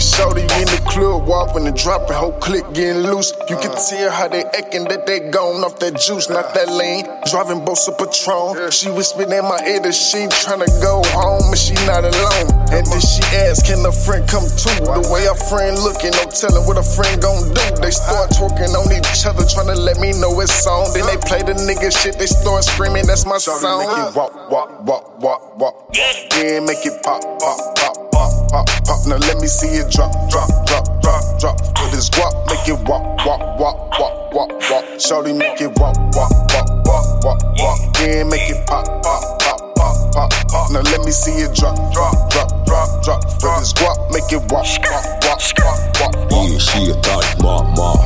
[0.02, 3.32] shorty in the club, walking and dropping, whole click getting loose.
[3.48, 3.80] You can uh.
[3.80, 6.78] tell how they acting that they gone off that juice, not that uh.
[6.78, 7.06] lean.
[7.30, 8.72] Driving boats of Patron.
[8.72, 12.50] She whispering in my ear that she tryna go home and she not alone.
[12.74, 14.74] And then she asked, can a friend come too?
[14.82, 17.66] The way a friend looking, no telling what a friend gon' do.
[17.80, 18.48] They start uh.
[18.48, 20.90] talking on each other, tryna let me know it's on.
[20.98, 23.62] Then they play the nigga shit, they start screaming, that's my song.
[23.62, 25.76] Make it walk, walk, walk, walk, walk.
[25.94, 27.91] Yeah, make it pop, pop, pop,
[28.22, 29.00] pop, pop, pop.
[29.08, 31.58] Now let me see it drop, drop, drop, drop, drop.
[31.82, 34.86] With this guap, make it walk, walk, walk, walk, walk, walk.
[35.00, 37.80] Shorty make it walk, walk, walk, walk, walk, walk.
[38.00, 40.72] Yeah, make it pop, pop, pop, pop, pop, pop.
[40.72, 43.26] Now let me see it drop, drop, drop, drop, drop.
[43.26, 46.50] With this guap, make it walk, walk, walk, walk, walk.
[46.50, 48.00] Yeah, she a thought mop, mop.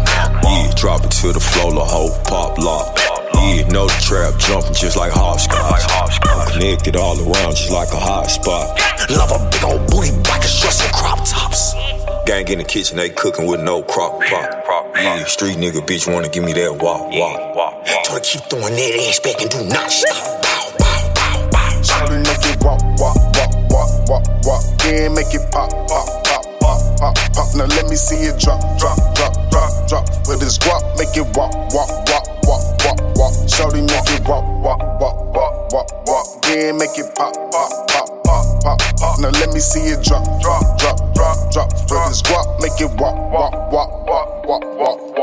[0.44, 3.05] Yeah, drop it to the floor, the whole pop lock.
[3.46, 5.86] Yeah, the trap jumping just like hopscotch.
[6.26, 8.74] I'm connected all around just like a hot spot.
[9.10, 10.10] Love a big old booty,
[10.42, 11.74] shorts and crop tops.
[12.26, 14.50] Gang in the kitchen, they cooking with no crock pot.
[14.96, 17.86] Yeah, street nigga bitch wanna give me that walk, walk.
[17.86, 20.26] Tryna keep throwing that ass back and do not stop.
[21.86, 24.64] Shorty make it walk, walk, walk, walk, walk, walk.
[24.82, 27.48] Yeah, make it pop, pop, pop, pop, pop, pop.
[27.54, 30.10] Now let me see it drop, drop, drop, drop, drop.
[30.26, 32.26] With this guap, make it walk, walk, walk,
[33.26, 33.50] walk, walk, walk.
[33.50, 36.46] Shorty make it walk, walk, walk, walk, walk, walk.
[36.48, 39.20] Yeah, make it pop, pop, pop, pop, pop, pop.
[39.20, 41.72] Now let me see it drop, drop, drop, drop, drop.
[41.74, 45.15] With this guap, make it walk, walk, walk, walk, walk, walk, walk, walk.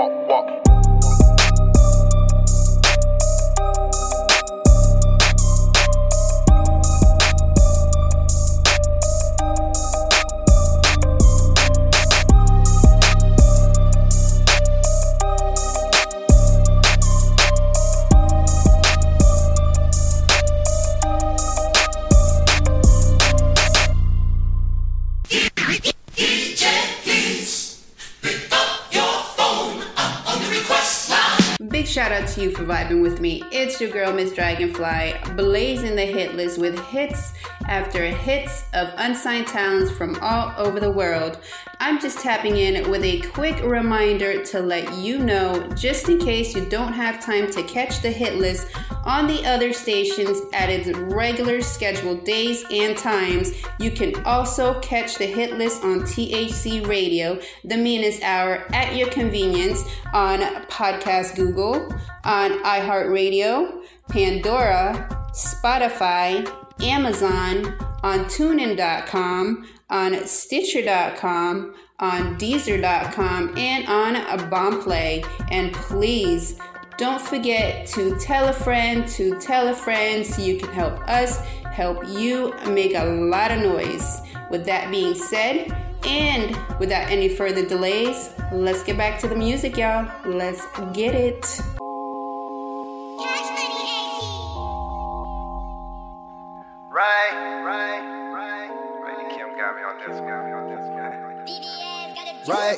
[32.36, 33.42] You for vibing with me.
[33.52, 37.34] It's your girl, Miss Dragonfly, blazing the hit list with hits
[37.68, 41.38] after hits of unsigned talents from all over the world.
[41.84, 46.54] I'm just tapping in with a quick reminder to let you know, just in case
[46.54, 48.68] you don't have time to catch the hit list
[49.04, 55.16] on the other stations at its regular scheduled days and times, you can also catch
[55.16, 61.92] the hit list on THC Radio, the meanest hour, at your convenience on Podcast Google,
[62.22, 66.48] on iHeartRadio, Pandora, Spotify,
[66.80, 67.74] Amazon,
[68.04, 74.14] on TuneIn.com, on Stitcher.com, on Deezer.com, and on
[74.50, 75.24] Boomplay.
[75.52, 76.58] And please
[76.98, 81.38] don't forget to tell a friend to tell a friend so you can help us
[81.72, 84.20] help you make a lot of noise.
[84.50, 85.74] With that being said,
[86.04, 90.10] and without any further delays, let's get back to the music, y'all.
[90.26, 91.60] Let's get it.
[102.48, 102.76] Right.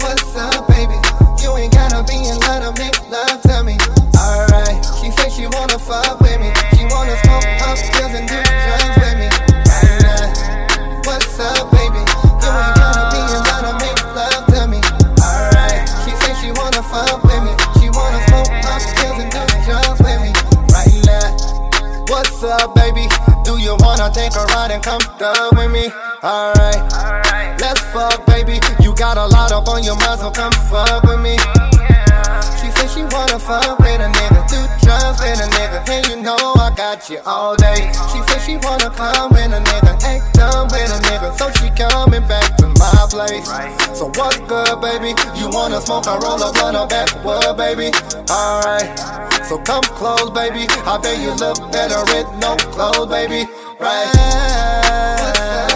[0.00, 0.96] What's up, baby?
[1.44, 3.76] You ain't gotta be in line to make love to me.
[4.16, 4.80] Alright.
[4.96, 6.48] She say she wanna fuck with me.
[6.72, 9.28] She wanna smoke up pills and do drugs with me.
[9.60, 10.32] Right now.
[11.04, 12.00] What's up, baby?
[12.00, 14.80] You ain't gotta be in line to make love to me.
[15.20, 15.84] Alright.
[16.08, 17.52] She say she wanna fuck with me.
[17.76, 20.32] She wanna smoke up pills and do drugs with me.
[20.72, 21.28] Right now.
[22.08, 23.04] What's up, baby?
[23.44, 25.92] Do you wanna take a ride and come down with me?
[26.24, 27.25] Alright.
[27.96, 28.60] Fuck, baby.
[28.84, 31.40] You got a lot up on your mind, so come fuck with me.
[32.60, 35.80] She said she wanna fuck with a nigga, do drugs with a nigga.
[35.88, 37.88] And you know I got you all day.
[38.12, 41.32] She said she wanna come with a nigga, act done with a nigga.
[41.40, 43.48] So she coming back to my place.
[43.96, 45.16] So what's good, baby?
[45.40, 47.96] You wanna smoke a roll up on a backwood, baby?
[48.28, 48.92] Alright.
[49.48, 50.66] So come close, baby.
[50.84, 53.48] I bet you look better with no clothes, baby.
[53.80, 55.75] Right.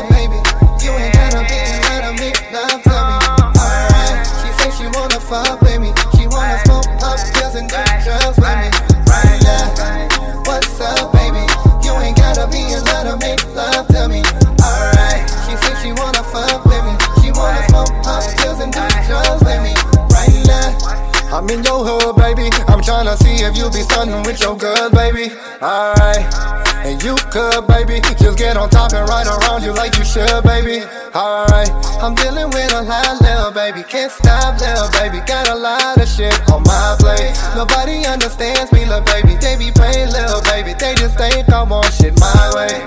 [21.50, 22.48] In your hood, baby.
[22.68, 25.32] I'm tryna see if you be stunning with your girl, baby.
[25.60, 26.69] Alright.
[26.82, 28.00] And you could, baby.
[28.18, 30.82] Just get on top and ride around you like you should, baby.
[31.14, 31.70] Alright.
[32.00, 33.82] I'm dealing with a lot, little baby.
[33.82, 35.20] Can't stop, little baby.
[35.26, 37.36] Got a lot of shit on my plate.
[37.54, 39.36] Nobody understands me, little baby.
[39.36, 40.72] They be praying, little baby.
[40.72, 42.82] They just think I want shit my way.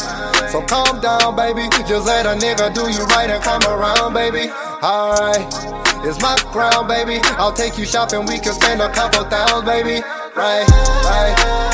[0.50, 1.70] So calm down, baby.
[1.88, 4.50] Just let a nigga do you right and come around, baby.
[4.82, 5.46] Alright.
[6.06, 7.20] It's my crown, baby.
[7.40, 8.26] I'll take you shopping.
[8.26, 10.04] We can spend a couple thousand, baby.
[10.36, 10.68] Right,
[11.06, 11.73] right.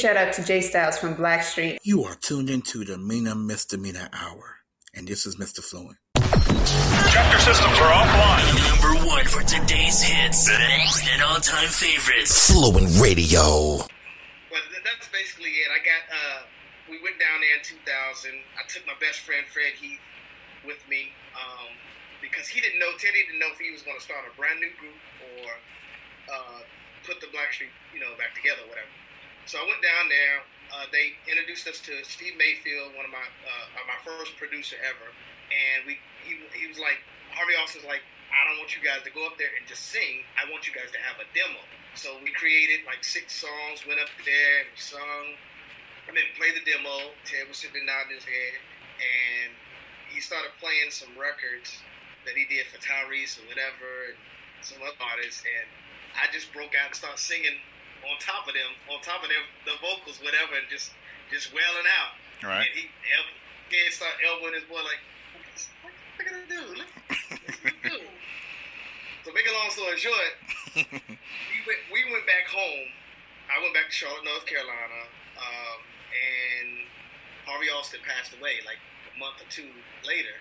[0.00, 1.76] Shout out to Jay Styles from Blackstreet.
[1.84, 4.64] You are tuned into the Mina Misdemeanor Hour,
[4.96, 5.60] and this is Mr.
[5.60, 6.00] Fluent.
[6.16, 8.48] Chapter systems are offline.
[8.64, 12.48] Number one for today's hits and all-time favorites.
[12.48, 13.76] Fluent Radio.
[14.48, 15.68] But th- that's basically it.
[15.68, 16.40] I got, uh,
[16.88, 17.84] we went down there in 2000.
[18.56, 20.00] I took my best friend Fred Heath
[20.64, 21.76] with me um,
[22.24, 24.64] because he didn't know, Teddy didn't know if he was going to start a brand
[24.64, 24.96] new group
[25.36, 25.52] or
[26.32, 26.64] uh,
[27.04, 28.88] put the Blackstreet, you know, back together, whatever.
[29.50, 30.46] So I went down there.
[30.70, 35.10] Uh, they introduced us to Steve Mayfield, one of my uh, my first producer ever,
[35.50, 37.02] and we he, he was like
[37.34, 40.22] Harvey Austin's like I don't want you guys to go up there and just sing.
[40.38, 41.58] I want you guys to have a demo.
[41.98, 45.34] So we created like six songs, went up there and sung,
[46.06, 47.10] and then played the demo.
[47.26, 48.54] Ted was sitting nodding his head,
[49.02, 49.50] and
[50.14, 51.74] he started playing some records
[52.22, 54.18] that he did for Tyrese or whatever, and
[54.62, 55.66] some other artists, and
[56.14, 57.58] I just broke out and started singing
[58.08, 60.92] on top of them, on top of them, the vocals, whatever, and just
[61.30, 62.16] just wailing out.
[62.42, 62.64] Right.
[62.66, 63.36] And he, el-
[63.70, 65.02] he started elbowing his boy like,
[65.84, 66.62] what, can I do?
[66.74, 68.00] Look, what's he do?
[69.20, 70.32] So make a long story short,
[70.74, 70.80] we
[71.68, 72.88] went we went back home.
[73.52, 75.04] I went back to Charlotte, North Carolina,
[75.36, 75.78] um,
[76.08, 76.88] and
[77.44, 78.80] Harvey Austin passed away like
[79.12, 79.68] a month or two
[80.08, 80.32] later.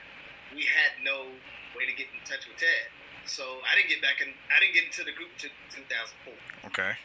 [0.55, 1.27] We had no
[1.75, 2.87] way to get in touch with Ted,
[3.27, 4.31] so I didn't get back in.
[4.47, 6.95] I didn't get into the group until 2004 Okay.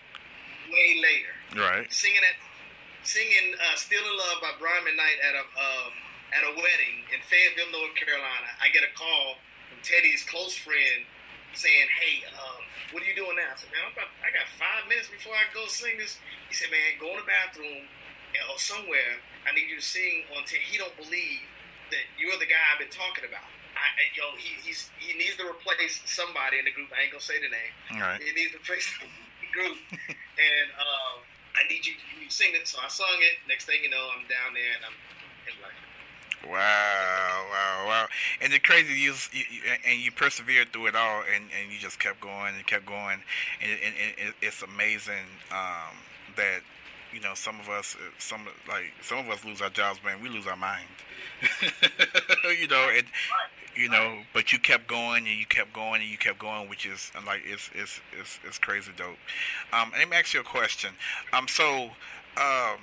[0.70, 1.34] Way later.
[1.56, 1.86] Right.
[1.92, 2.36] Singing at
[3.04, 5.92] singing uh, "Still in Love" by Brian McKnight at a um,
[6.34, 8.50] at a wedding in Fayetteville, North Carolina.
[8.58, 9.38] I get a call
[9.70, 11.06] from Teddy's close friend
[11.54, 14.48] saying, "Hey, um, what are you doing now?" I said, "Man, I'm about, I got
[14.58, 16.18] five minutes before I go sing this."
[16.50, 17.86] He said, "Man, go in the bathroom
[18.50, 19.22] or somewhere.
[19.46, 20.42] I need you to sing on.
[20.48, 21.44] T- he don't believe
[21.92, 25.44] that you're the guy I've been talking about." I, yo, he he's he needs to
[25.46, 26.90] replace somebody in the group.
[26.94, 27.72] I ain't gonna say the name.
[27.94, 28.22] All right.
[28.22, 29.06] He needs to replace the
[29.54, 31.22] group, and um,
[31.54, 32.66] I need you to sing it.
[32.66, 33.38] So I sung it.
[33.48, 34.96] Next thing you know, I'm down there and I'm,
[35.62, 35.78] like.
[36.44, 38.06] Wow, wow, wow!
[38.42, 41.98] And the crazy, you, you and you persevered through it all, and, and you just
[41.98, 43.20] kept going and kept going,
[43.62, 45.96] and, and, and it's amazing um,
[46.36, 46.60] that
[47.14, 50.20] you know some of us, uh, some like some of us lose our jobs, man.
[50.22, 50.88] We lose our mind,
[52.60, 53.06] you know, and
[53.76, 56.86] you know, but you kept going and you kept going and you kept going, which
[56.86, 59.16] is like it's it's it's, it's crazy dope.
[59.72, 60.90] Um, let me ask you a question.
[61.32, 61.90] Um, so
[62.36, 62.78] um,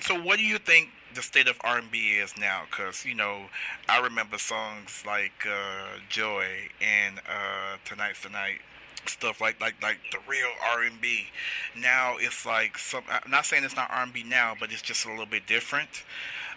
[0.00, 0.90] so what do you think?
[1.14, 3.44] the state of R&B is now because you know
[3.88, 6.46] I remember songs like uh, Joy
[6.80, 8.60] and uh, Tonight's the Night
[9.08, 11.26] stuff like like like the real R&B
[11.78, 15.10] now it's like some I'm not saying it's not R&B now but it's just a
[15.10, 16.04] little bit different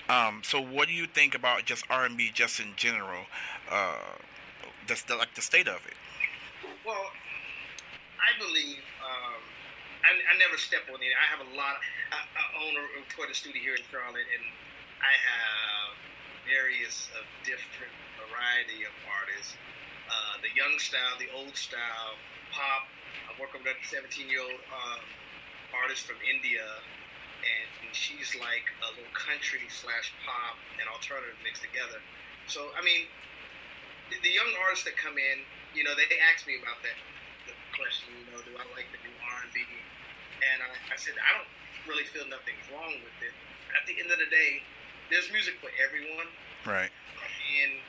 [0.10, 3.26] um, so what do you think about just R&B just in general
[3.70, 3.96] uh,
[4.88, 5.96] that's the, like the state of it
[6.86, 7.12] well
[8.18, 9.40] I believe um,
[10.04, 11.16] I, I never step on it.
[11.16, 11.80] I have a lot.
[12.12, 14.44] I, I own a recording studio here in Charlotte, and
[15.00, 15.96] I have
[16.44, 19.56] various of different variety of artists.
[20.08, 22.16] Uh, the young style, the old style,
[22.58, 22.90] pop.
[23.30, 25.06] I'm working with a 17 year old um,
[25.78, 32.04] artist from India, and, she's like a little country slash pop and alternative mixed together.
[32.46, 33.08] So I mean,
[34.12, 35.42] the, the young artists that come in,
[35.72, 36.94] you know, they ask me about that
[37.48, 39.64] the question, you know, do I like the new R&B?
[39.64, 41.50] And I, I said, I don't
[41.88, 43.34] really feel nothing's wrong with it.
[43.74, 44.62] At the end of the day,
[45.08, 46.28] there's music for everyone.
[46.68, 46.92] Right.
[46.92, 47.80] And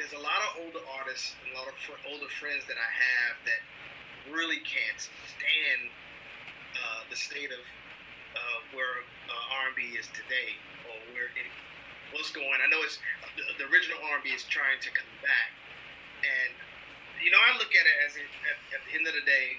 [0.00, 2.90] there's a lot of older artists and a lot of fr- older friends that I
[2.90, 3.60] have that
[4.30, 5.90] really can't stand
[6.78, 10.56] uh, the state of uh, where uh, R&B is today
[10.86, 11.48] or where it
[12.12, 12.60] what's going.
[12.60, 13.00] I know it's
[13.34, 15.50] the, the original R&B is trying to come back,
[16.22, 16.52] and
[17.24, 19.56] you know I look at it as it, at, at the end of the day,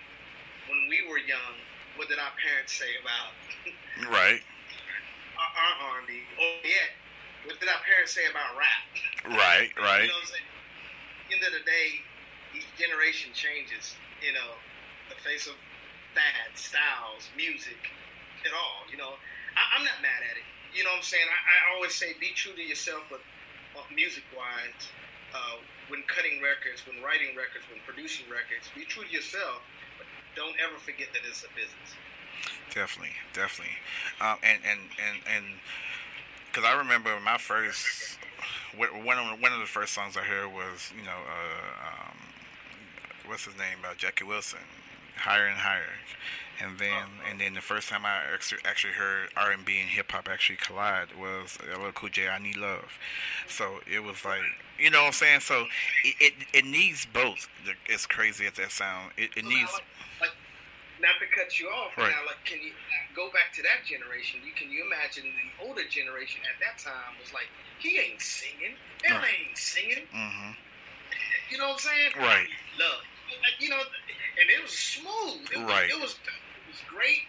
[0.70, 1.58] when we were young,
[1.98, 3.34] what did our parents say about
[4.14, 4.42] right
[5.38, 6.14] our, our R&B?
[6.40, 6.94] Or yet,
[7.46, 8.84] what did our parents say about rap?
[9.36, 10.08] Right, right.
[10.08, 10.50] You know what I'm saying?
[10.50, 11.88] At the end of the day,
[12.56, 13.96] each generation changes.
[14.24, 14.56] You know,
[15.12, 15.60] the face of
[16.16, 17.92] fads, styles, music,
[18.48, 18.88] at all.
[18.88, 19.20] You know,
[19.60, 20.48] I, I'm not mad at it.
[20.72, 21.28] You know what I'm saying?
[21.28, 23.20] I, I always say be true to yourself, but
[23.96, 24.90] music wise,
[25.34, 29.62] uh, when cutting records, when writing records, when producing records, be true to yourself,
[29.98, 31.94] but don't ever forget that it's a business.
[32.74, 33.78] Definitely, definitely,
[34.20, 35.46] um, and and and and
[36.50, 38.18] because I remember my first
[38.76, 42.18] one of one of the first songs I heard was you know uh, um,
[43.28, 44.60] what's his name uh, Jackie Wilson,
[45.18, 45.94] higher and higher,
[46.62, 48.22] and then and then the first time I
[48.66, 52.40] actually heard R and B and hip hop actually collide was LL Cool J I
[52.40, 52.98] Need Love,
[53.48, 54.42] so it was like
[54.80, 55.40] you know what I'm saying.
[55.42, 55.66] So
[56.04, 57.48] it it, it needs both.
[57.94, 59.72] As crazy as that sound, it, it needs.
[59.74, 60.36] Like, like,
[61.02, 62.16] not to cut you off, right.
[62.16, 62.72] now, like, can you
[63.16, 64.40] go back to that generation?
[64.46, 68.80] You can you imagine the older generation at that time was like, he ain't singing,
[69.04, 69.48] that Right.
[69.48, 70.08] ain't singing.
[70.16, 70.52] Mm-hmm.
[71.52, 72.12] You know what I'm saying?
[72.18, 72.48] Right.
[72.80, 73.04] Love,
[73.42, 75.48] like, you know, and it was smooth.
[75.50, 75.90] It was, Right.
[75.90, 77.26] It was it was great,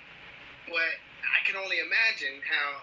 [0.69, 0.93] but
[1.25, 2.83] I can only imagine how,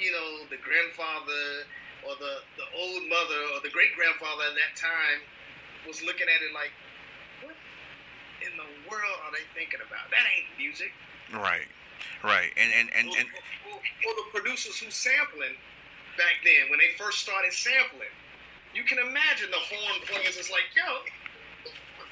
[0.00, 1.68] you know, the grandfather
[2.04, 5.20] or the the old mother or the great grandfather at that time
[5.86, 6.72] was looking at it like,
[7.44, 7.56] what
[8.44, 10.08] in the world are they thinking about?
[10.12, 10.92] That ain't music.
[11.32, 11.68] Right,
[12.24, 13.28] right, and and and, and
[13.68, 15.56] Or, or the producers who sampling
[16.18, 18.12] back then when they first started sampling,
[18.74, 21.04] you can imagine the horn players is like, yo,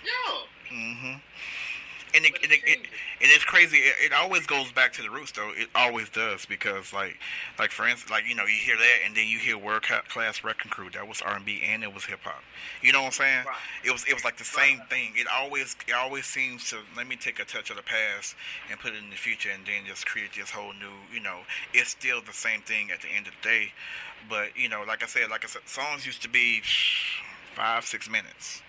[0.08, 0.34] yo.
[0.70, 1.16] hmm
[2.14, 2.78] And it, and, it, it,
[3.20, 3.76] and it's crazy.
[3.78, 5.50] It, it always goes back to the roots, though.
[5.54, 7.18] It always does because, like,
[7.58, 10.42] like for instance, like you know, you hear that, and then you hear World Class
[10.42, 10.88] Wrecking Crew.
[10.90, 12.42] That was R and B, and it was hip hop.
[12.82, 13.44] You know what I'm saying?
[13.84, 15.12] It was it was like the same thing.
[15.16, 18.34] It always it always seems to let me take a touch of the past
[18.70, 20.96] and put it in the future, and then just create this whole new.
[21.12, 21.40] You know,
[21.74, 23.72] it's still the same thing at the end of the day,
[24.30, 26.62] but you know, like I said, like I said, songs used to be
[27.54, 28.62] five six minutes.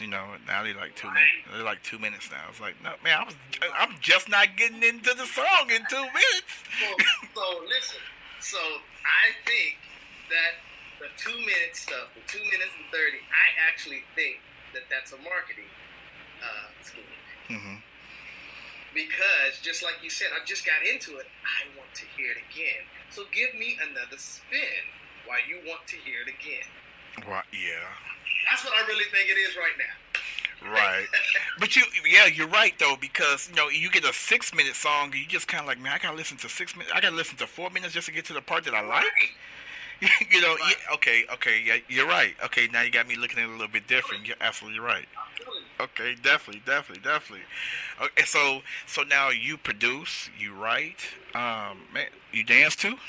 [0.00, 1.44] You know, now they like two minutes.
[1.52, 2.48] They're like two minutes now.
[2.50, 3.36] It's like, no, man, I was,
[3.76, 6.52] I'm just not getting into the song in two minutes.
[6.80, 6.88] So,
[7.36, 8.00] so listen.
[8.40, 8.58] So
[9.04, 9.78] I think
[10.32, 10.58] that
[10.98, 14.40] the two minute stuff, the two minutes and thirty, I actually think
[14.74, 15.70] that that's a marketing
[16.40, 17.14] uh, scheme.
[17.52, 17.78] Mm-hmm.
[18.94, 21.28] Because just like you said, I just got into it.
[21.44, 22.82] I want to hear it again.
[23.08, 24.82] So give me another spin
[25.24, 26.66] while you want to hear it again.
[27.18, 27.44] Right?
[27.52, 27.84] Yeah.
[28.50, 30.70] That's what I really think it is right now.
[30.70, 31.06] Right.
[31.58, 35.12] but you, yeah, you're right though because you know you get a six minute song,
[35.14, 36.92] you just kind of like, man, I gotta listen to six minutes.
[36.94, 39.06] I gotta listen to four minutes just to get to the part that I like.
[40.30, 42.34] you know, yeah, okay, okay, yeah, you're right.
[42.44, 44.26] Okay, now you got me looking at it a little bit different.
[44.26, 45.06] You're absolutely right.
[45.80, 47.44] Okay, definitely, definitely, definitely.
[48.02, 52.96] Okay, so so now you produce, you write, um, man, you dance too.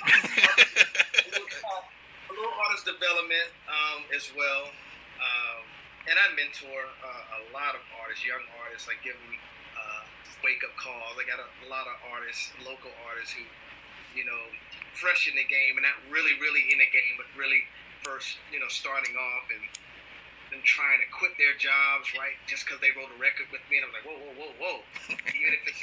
[2.34, 4.74] a little artist development um, as well.
[5.22, 5.62] Um,
[6.10, 8.90] and I mentor uh, a lot of artists, young artists.
[8.90, 9.38] I give them
[9.78, 10.04] uh,
[10.42, 11.16] wake up calls.
[11.16, 13.46] I got a, a lot of artists, local artists who,
[14.18, 14.42] you know,
[14.98, 17.64] fresh in the game and not really, really in the game, but really
[18.02, 19.64] first, you know, starting off and
[20.52, 22.36] then trying to quit their jobs, right?
[22.50, 24.78] Just because they wrote a record with me, and I'm like, whoa, whoa, whoa, whoa.
[25.40, 25.82] even if it's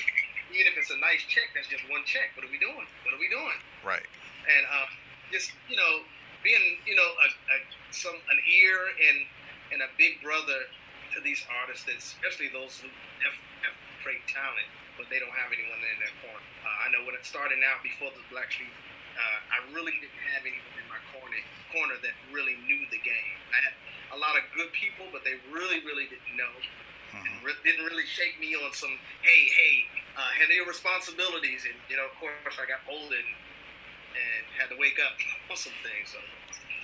[0.51, 2.35] even if it's a nice check, that's just one check.
[2.35, 2.87] What are we doing?
[3.07, 3.59] What are we doing?
[3.87, 4.05] Right.
[4.47, 4.91] And um,
[5.31, 6.07] just you know,
[6.43, 7.57] being you know a, a
[7.93, 9.19] some an ear and
[9.75, 10.67] and a big brother
[11.15, 12.87] to these artists, especially those who
[13.27, 13.35] have,
[13.67, 13.75] have
[14.07, 16.47] great talent, but they don't have anyone in their corner.
[16.63, 18.71] Uh, I know when it started out before the Blackstreet,
[19.19, 23.39] uh, I really didn't have anyone in my corner corner that really knew the game.
[23.55, 23.75] I had
[24.15, 26.51] a lot of good people, but they really, really didn't know.
[27.11, 29.75] And re- didn't really shake me on some, hey, hey,
[30.15, 33.27] uh, had their responsibilities, and you know, of course, I got old and
[34.15, 35.15] and had to wake up
[35.51, 36.13] on some things.
[36.15, 36.19] So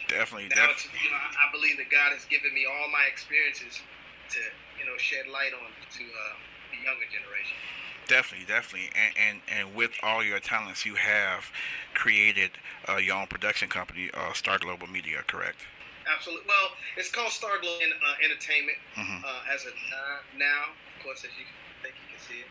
[0.08, 0.94] Definitely, now definitely.
[0.94, 3.82] it's, you know, I I believe that God has given me all my experiences
[4.30, 4.40] to
[4.78, 5.66] you know shed light on
[5.98, 6.34] to uh,
[6.70, 7.58] the younger generation.
[8.06, 11.50] Definitely, definitely, and, and and with all your talents, you have
[11.94, 12.52] created
[12.88, 15.58] uh, your own production company, uh, Star Global Media, correct?
[16.06, 16.46] Absolutely.
[16.46, 19.24] Well, it's called Star Glow in, uh, Entertainment Mhm.
[19.26, 20.70] uh, as a uh, now.
[20.96, 21.46] Of course, as you
[21.82, 22.48] think you can see it.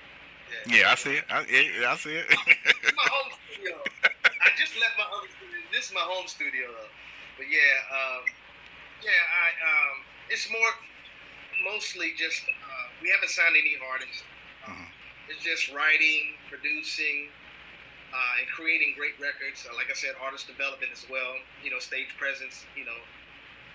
[0.67, 1.23] Yeah, I see it.
[1.29, 2.27] I, yeah, I see it.
[2.95, 3.07] My
[3.53, 3.79] studio.
[4.45, 5.59] I just left my other studio.
[5.73, 6.91] This is my home studio, though.
[7.37, 8.23] But yeah, um,
[9.03, 9.95] yeah, I um,
[10.29, 10.71] it's more
[11.65, 14.23] mostly just uh, we haven't signed any artists.
[14.69, 14.87] Um,
[15.29, 17.33] It's just writing, producing,
[18.13, 19.65] uh, and creating great records.
[19.65, 21.41] Uh, like I said, artist development as well.
[21.65, 22.63] You know, stage presence.
[22.77, 22.99] You know,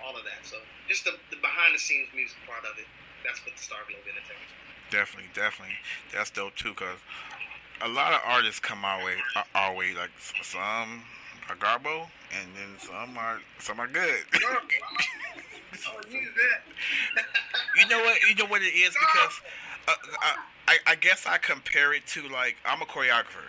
[0.00, 0.46] all of that.
[0.46, 0.56] So
[0.88, 2.86] just the, the behind the scenes music part of it.
[3.26, 4.48] That's what the Star Globe Entertainment.
[4.88, 5.76] definitely, definitely.
[6.08, 6.96] That's dope too, cause
[7.82, 9.94] a lot of artists come our way, uh, our way.
[9.94, 10.10] Like
[10.42, 11.02] some
[11.48, 12.08] are garbo,
[12.38, 14.24] and then some are some are good.
[14.44, 14.58] oh,
[16.10, 18.20] you know what?
[18.28, 19.40] You know what it is because
[19.88, 20.36] uh, I,
[20.68, 23.48] I I guess I compare it to like I'm a choreographer.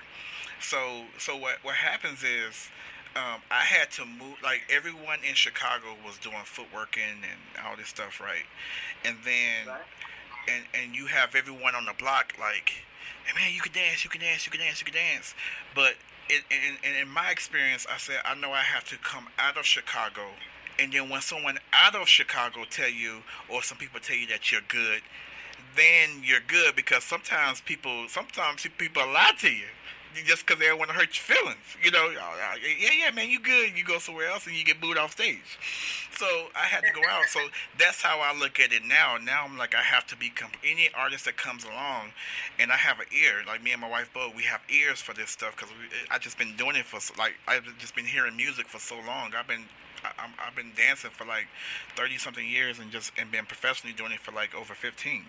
[0.60, 2.70] So so what what happens is
[3.16, 7.90] um, I had to move like everyone in Chicago was doing footworking and all this
[7.90, 8.46] stuff, right?
[9.04, 9.76] And then
[10.48, 12.84] and and you have everyone on the block like,
[13.26, 15.34] hey man, you can dance, you can dance, you can dance, you can dance.
[15.76, 15.93] But
[16.30, 19.66] in, in, in my experience, I said I know I have to come out of
[19.66, 20.28] Chicago,
[20.80, 24.52] and then when someone out of Chicago tell you, or some people tell you that
[24.52, 25.02] you're good,
[25.76, 29.68] then you're good because sometimes people sometimes people lie to you
[30.26, 31.57] just because they want to hurt your feelings.
[31.84, 33.78] You know, yeah, yeah, man, you good.
[33.78, 35.59] You go somewhere else and you get booed off stage.
[36.16, 37.26] So I had to go out.
[37.30, 37.39] So
[37.80, 39.18] that's how I look at it now.
[39.22, 42.12] Now I'm like, I have to become any artist that comes along,
[42.59, 43.41] and I have an ear.
[43.47, 45.74] Like me and my wife both, we have ears for this stuff because
[46.09, 49.32] I just been doing it for like I've just been hearing music for so long.
[49.38, 49.66] I've been
[50.03, 51.47] I'm, I've been dancing for like
[51.95, 55.26] thirty something years and just and been professionally doing it for like over fifteen.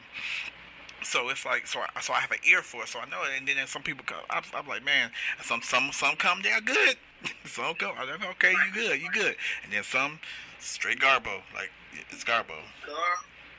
[1.05, 3.22] So it's like so I, so I have an ear for it, so I know
[3.22, 3.38] it.
[3.38, 5.11] And then some people come, I'm, I'm like, man,
[5.42, 6.96] some some some come they're good,
[7.44, 9.36] some come, I'm like, okay, you good, you good.
[9.64, 10.18] And then some
[10.59, 11.70] straight garbo, like
[12.11, 12.55] it's garbo,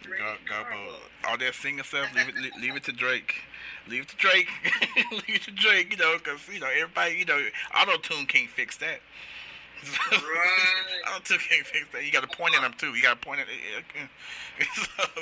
[0.03, 0.93] Gar, garbo.
[1.27, 3.35] All that singing stuff, leave it leave, it to Drake,
[3.87, 4.49] leave it to Drake,
[5.11, 5.91] leave it to Drake.
[5.91, 7.39] You know, because you know everybody, you know,
[7.75, 8.99] auto tune can't fix that.
[10.11, 10.19] Right.
[11.07, 12.03] auto tune can't fix that.
[12.05, 12.93] You got to point at them too.
[12.95, 13.47] You got to point at.
[13.47, 14.01] Eh, eh,
[14.59, 14.65] eh.
[14.75, 15.21] so, so,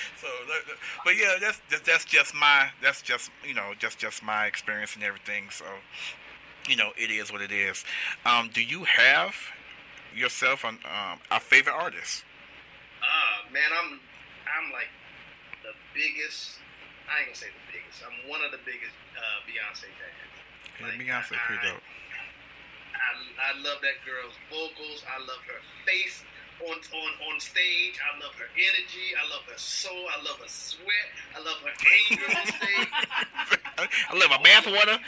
[0.20, 0.28] so
[1.04, 5.04] but yeah, that's that's- just my that's just you know just just my experience and
[5.04, 5.48] everything.
[5.50, 5.64] So
[6.68, 7.84] you know it is what it is.
[8.24, 9.34] Um, do you have
[10.14, 12.24] yourself an, um, a favorite artist?
[13.02, 14.00] Ah, man, I'm
[14.46, 14.88] I'm like
[15.62, 16.58] the biggest.
[17.06, 18.02] I ain't gonna say the biggest.
[18.02, 20.34] I'm one of the biggest uh, Beyonce fans.
[20.80, 21.82] Yeah, Beyonce pretty dope.
[22.96, 25.04] I, I love that girl's vocals.
[25.06, 26.24] I love her face
[26.64, 27.98] on on on stage.
[28.00, 29.12] I love her energy.
[29.16, 30.06] I love her soul.
[30.08, 31.08] I love her sweat.
[31.36, 32.88] I love her anger on stage.
[34.10, 34.98] I love my bath water.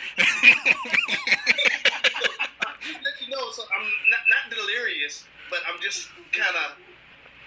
[2.89, 6.77] let you know, so I'm not, not delirious, but I'm just kind of.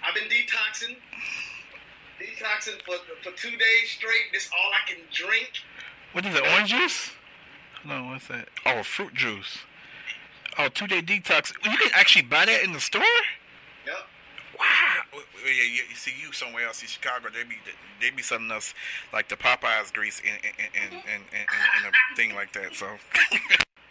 [0.04, 0.96] I've been detoxing,
[2.18, 4.32] detoxing for for two days straight.
[4.32, 5.50] This all I can drink.
[6.12, 6.42] What is it?
[6.42, 7.12] Orange juice?
[7.84, 8.48] No, what's that?
[8.66, 9.58] Oh, fruit juice.
[10.58, 11.52] Oh, two day detox.
[11.64, 13.02] You can actually buy that in the store.
[13.86, 13.94] Yep.
[14.58, 15.20] Wow.
[15.44, 17.56] Yeah, yeah, you see, you somewhere else in Chicago, they be
[18.00, 18.74] they be selling us
[19.12, 22.74] like the Popeyes grease in in in in, in, in, in a thing like that.
[22.74, 22.86] So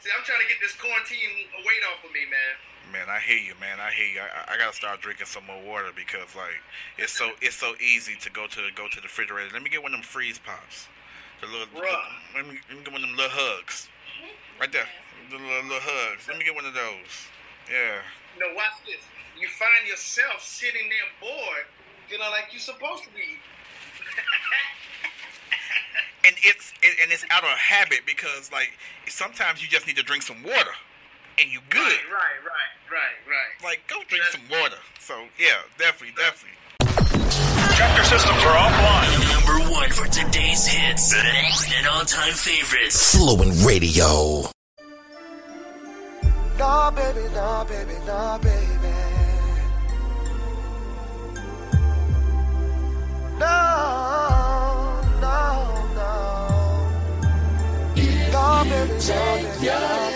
[0.01, 2.57] See, I'm trying to get this quarantine weight off of me, man.
[2.89, 3.77] Man, I hear you, man.
[3.79, 4.21] I hear you.
[4.21, 6.57] I, I gotta start drinking some more water because like
[6.97, 9.53] it's so it's so easy to go to go to the refrigerator.
[9.53, 10.89] Let me get one of them freeze pops.
[11.41, 11.81] The little, the,
[12.33, 13.89] let, me, let me get one of them little hugs.
[14.59, 14.85] Right there,
[15.29, 16.27] the little, little hugs.
[16.27, 17.29] Let me get one of those.
[17.69, 18.01] Yeah.
[18.37, 19.01] No, watch this.
[19.41, 21.65] You find yourself sitting there bored,
[22.07, 23.25] feeling like you're supposed to be.
[26.27, 28.77] and it's and it's out of habit because like
[29.07, 30.75] sometimes you just need to drink some water
[31.41, 31.81] and you good.
[31.81, 33.33] Right, right, right, right.
[33.33, 33.63] right.
[33.63, 34.77] Like go drink some water.
[34.99, 36.55] So yeah, definitely, definitely.
[37.73, 39.09] Chapter systems are offline.
[39.41, 43.15] Number one for today's hits and all-time favorites.
[43.17, 44.51] Fluent Radio.
[46.59, 48.70] No, baby, no, baby, no, baby.
[53.41, 55.39] No, no,
[55.97, 56.11] no.
[58.31, 59.25] No, baby, no,
[59.59, 60.10] baby,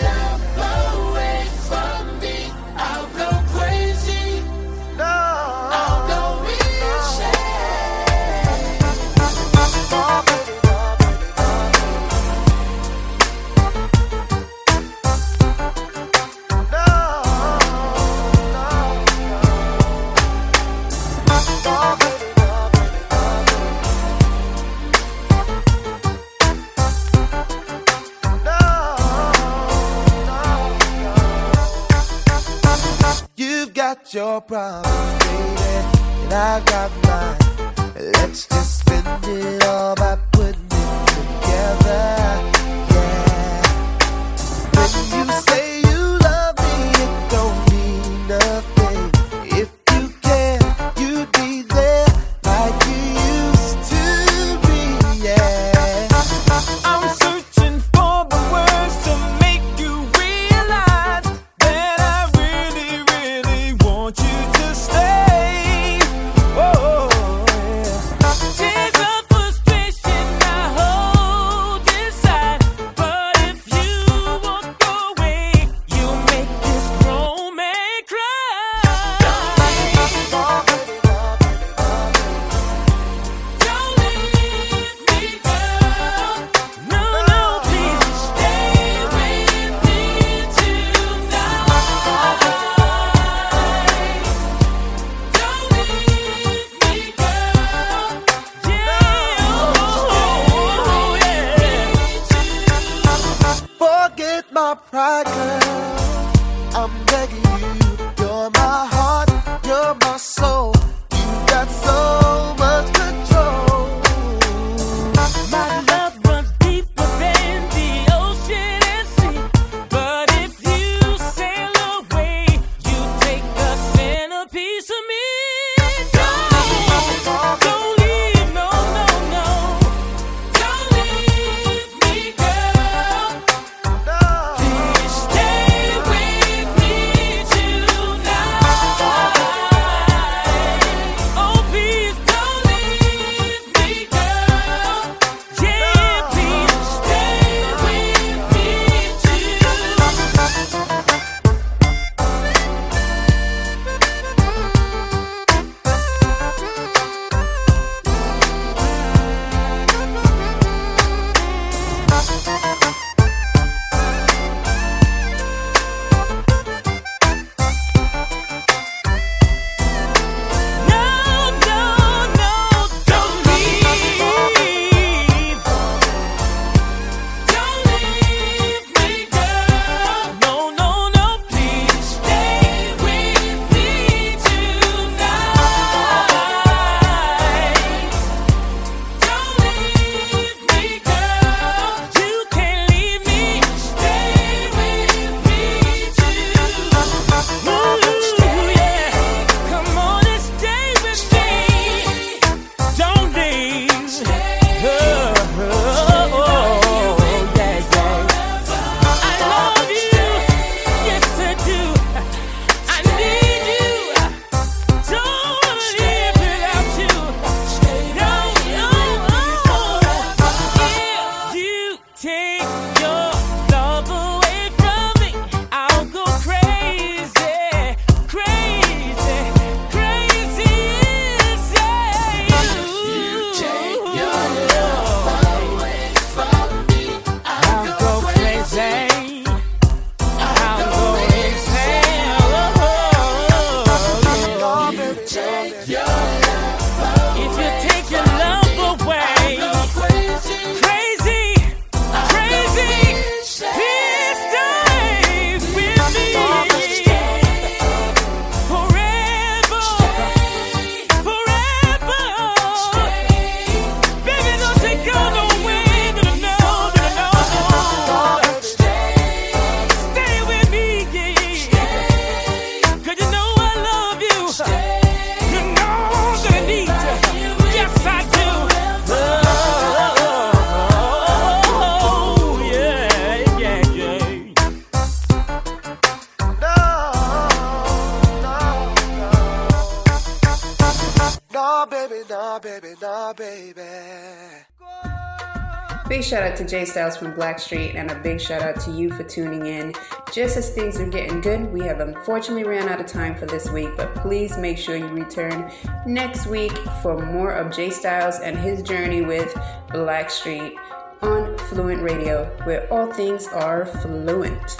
[297.16, 299.92] Styles from Blackstreet, and a big shout out to you for tuning in.
[300.32, 303.70] Just as things are getting good, we have unfortunately ran out of time for this
[303.70, 305.70] week, but please make sure you return
[306.06, 309.52] next week for more of Jay Styles and his journey with
[309.88, 310.74] Blackstreet
[311.22, 314.76] on Fluent Radio, where all things are fluent.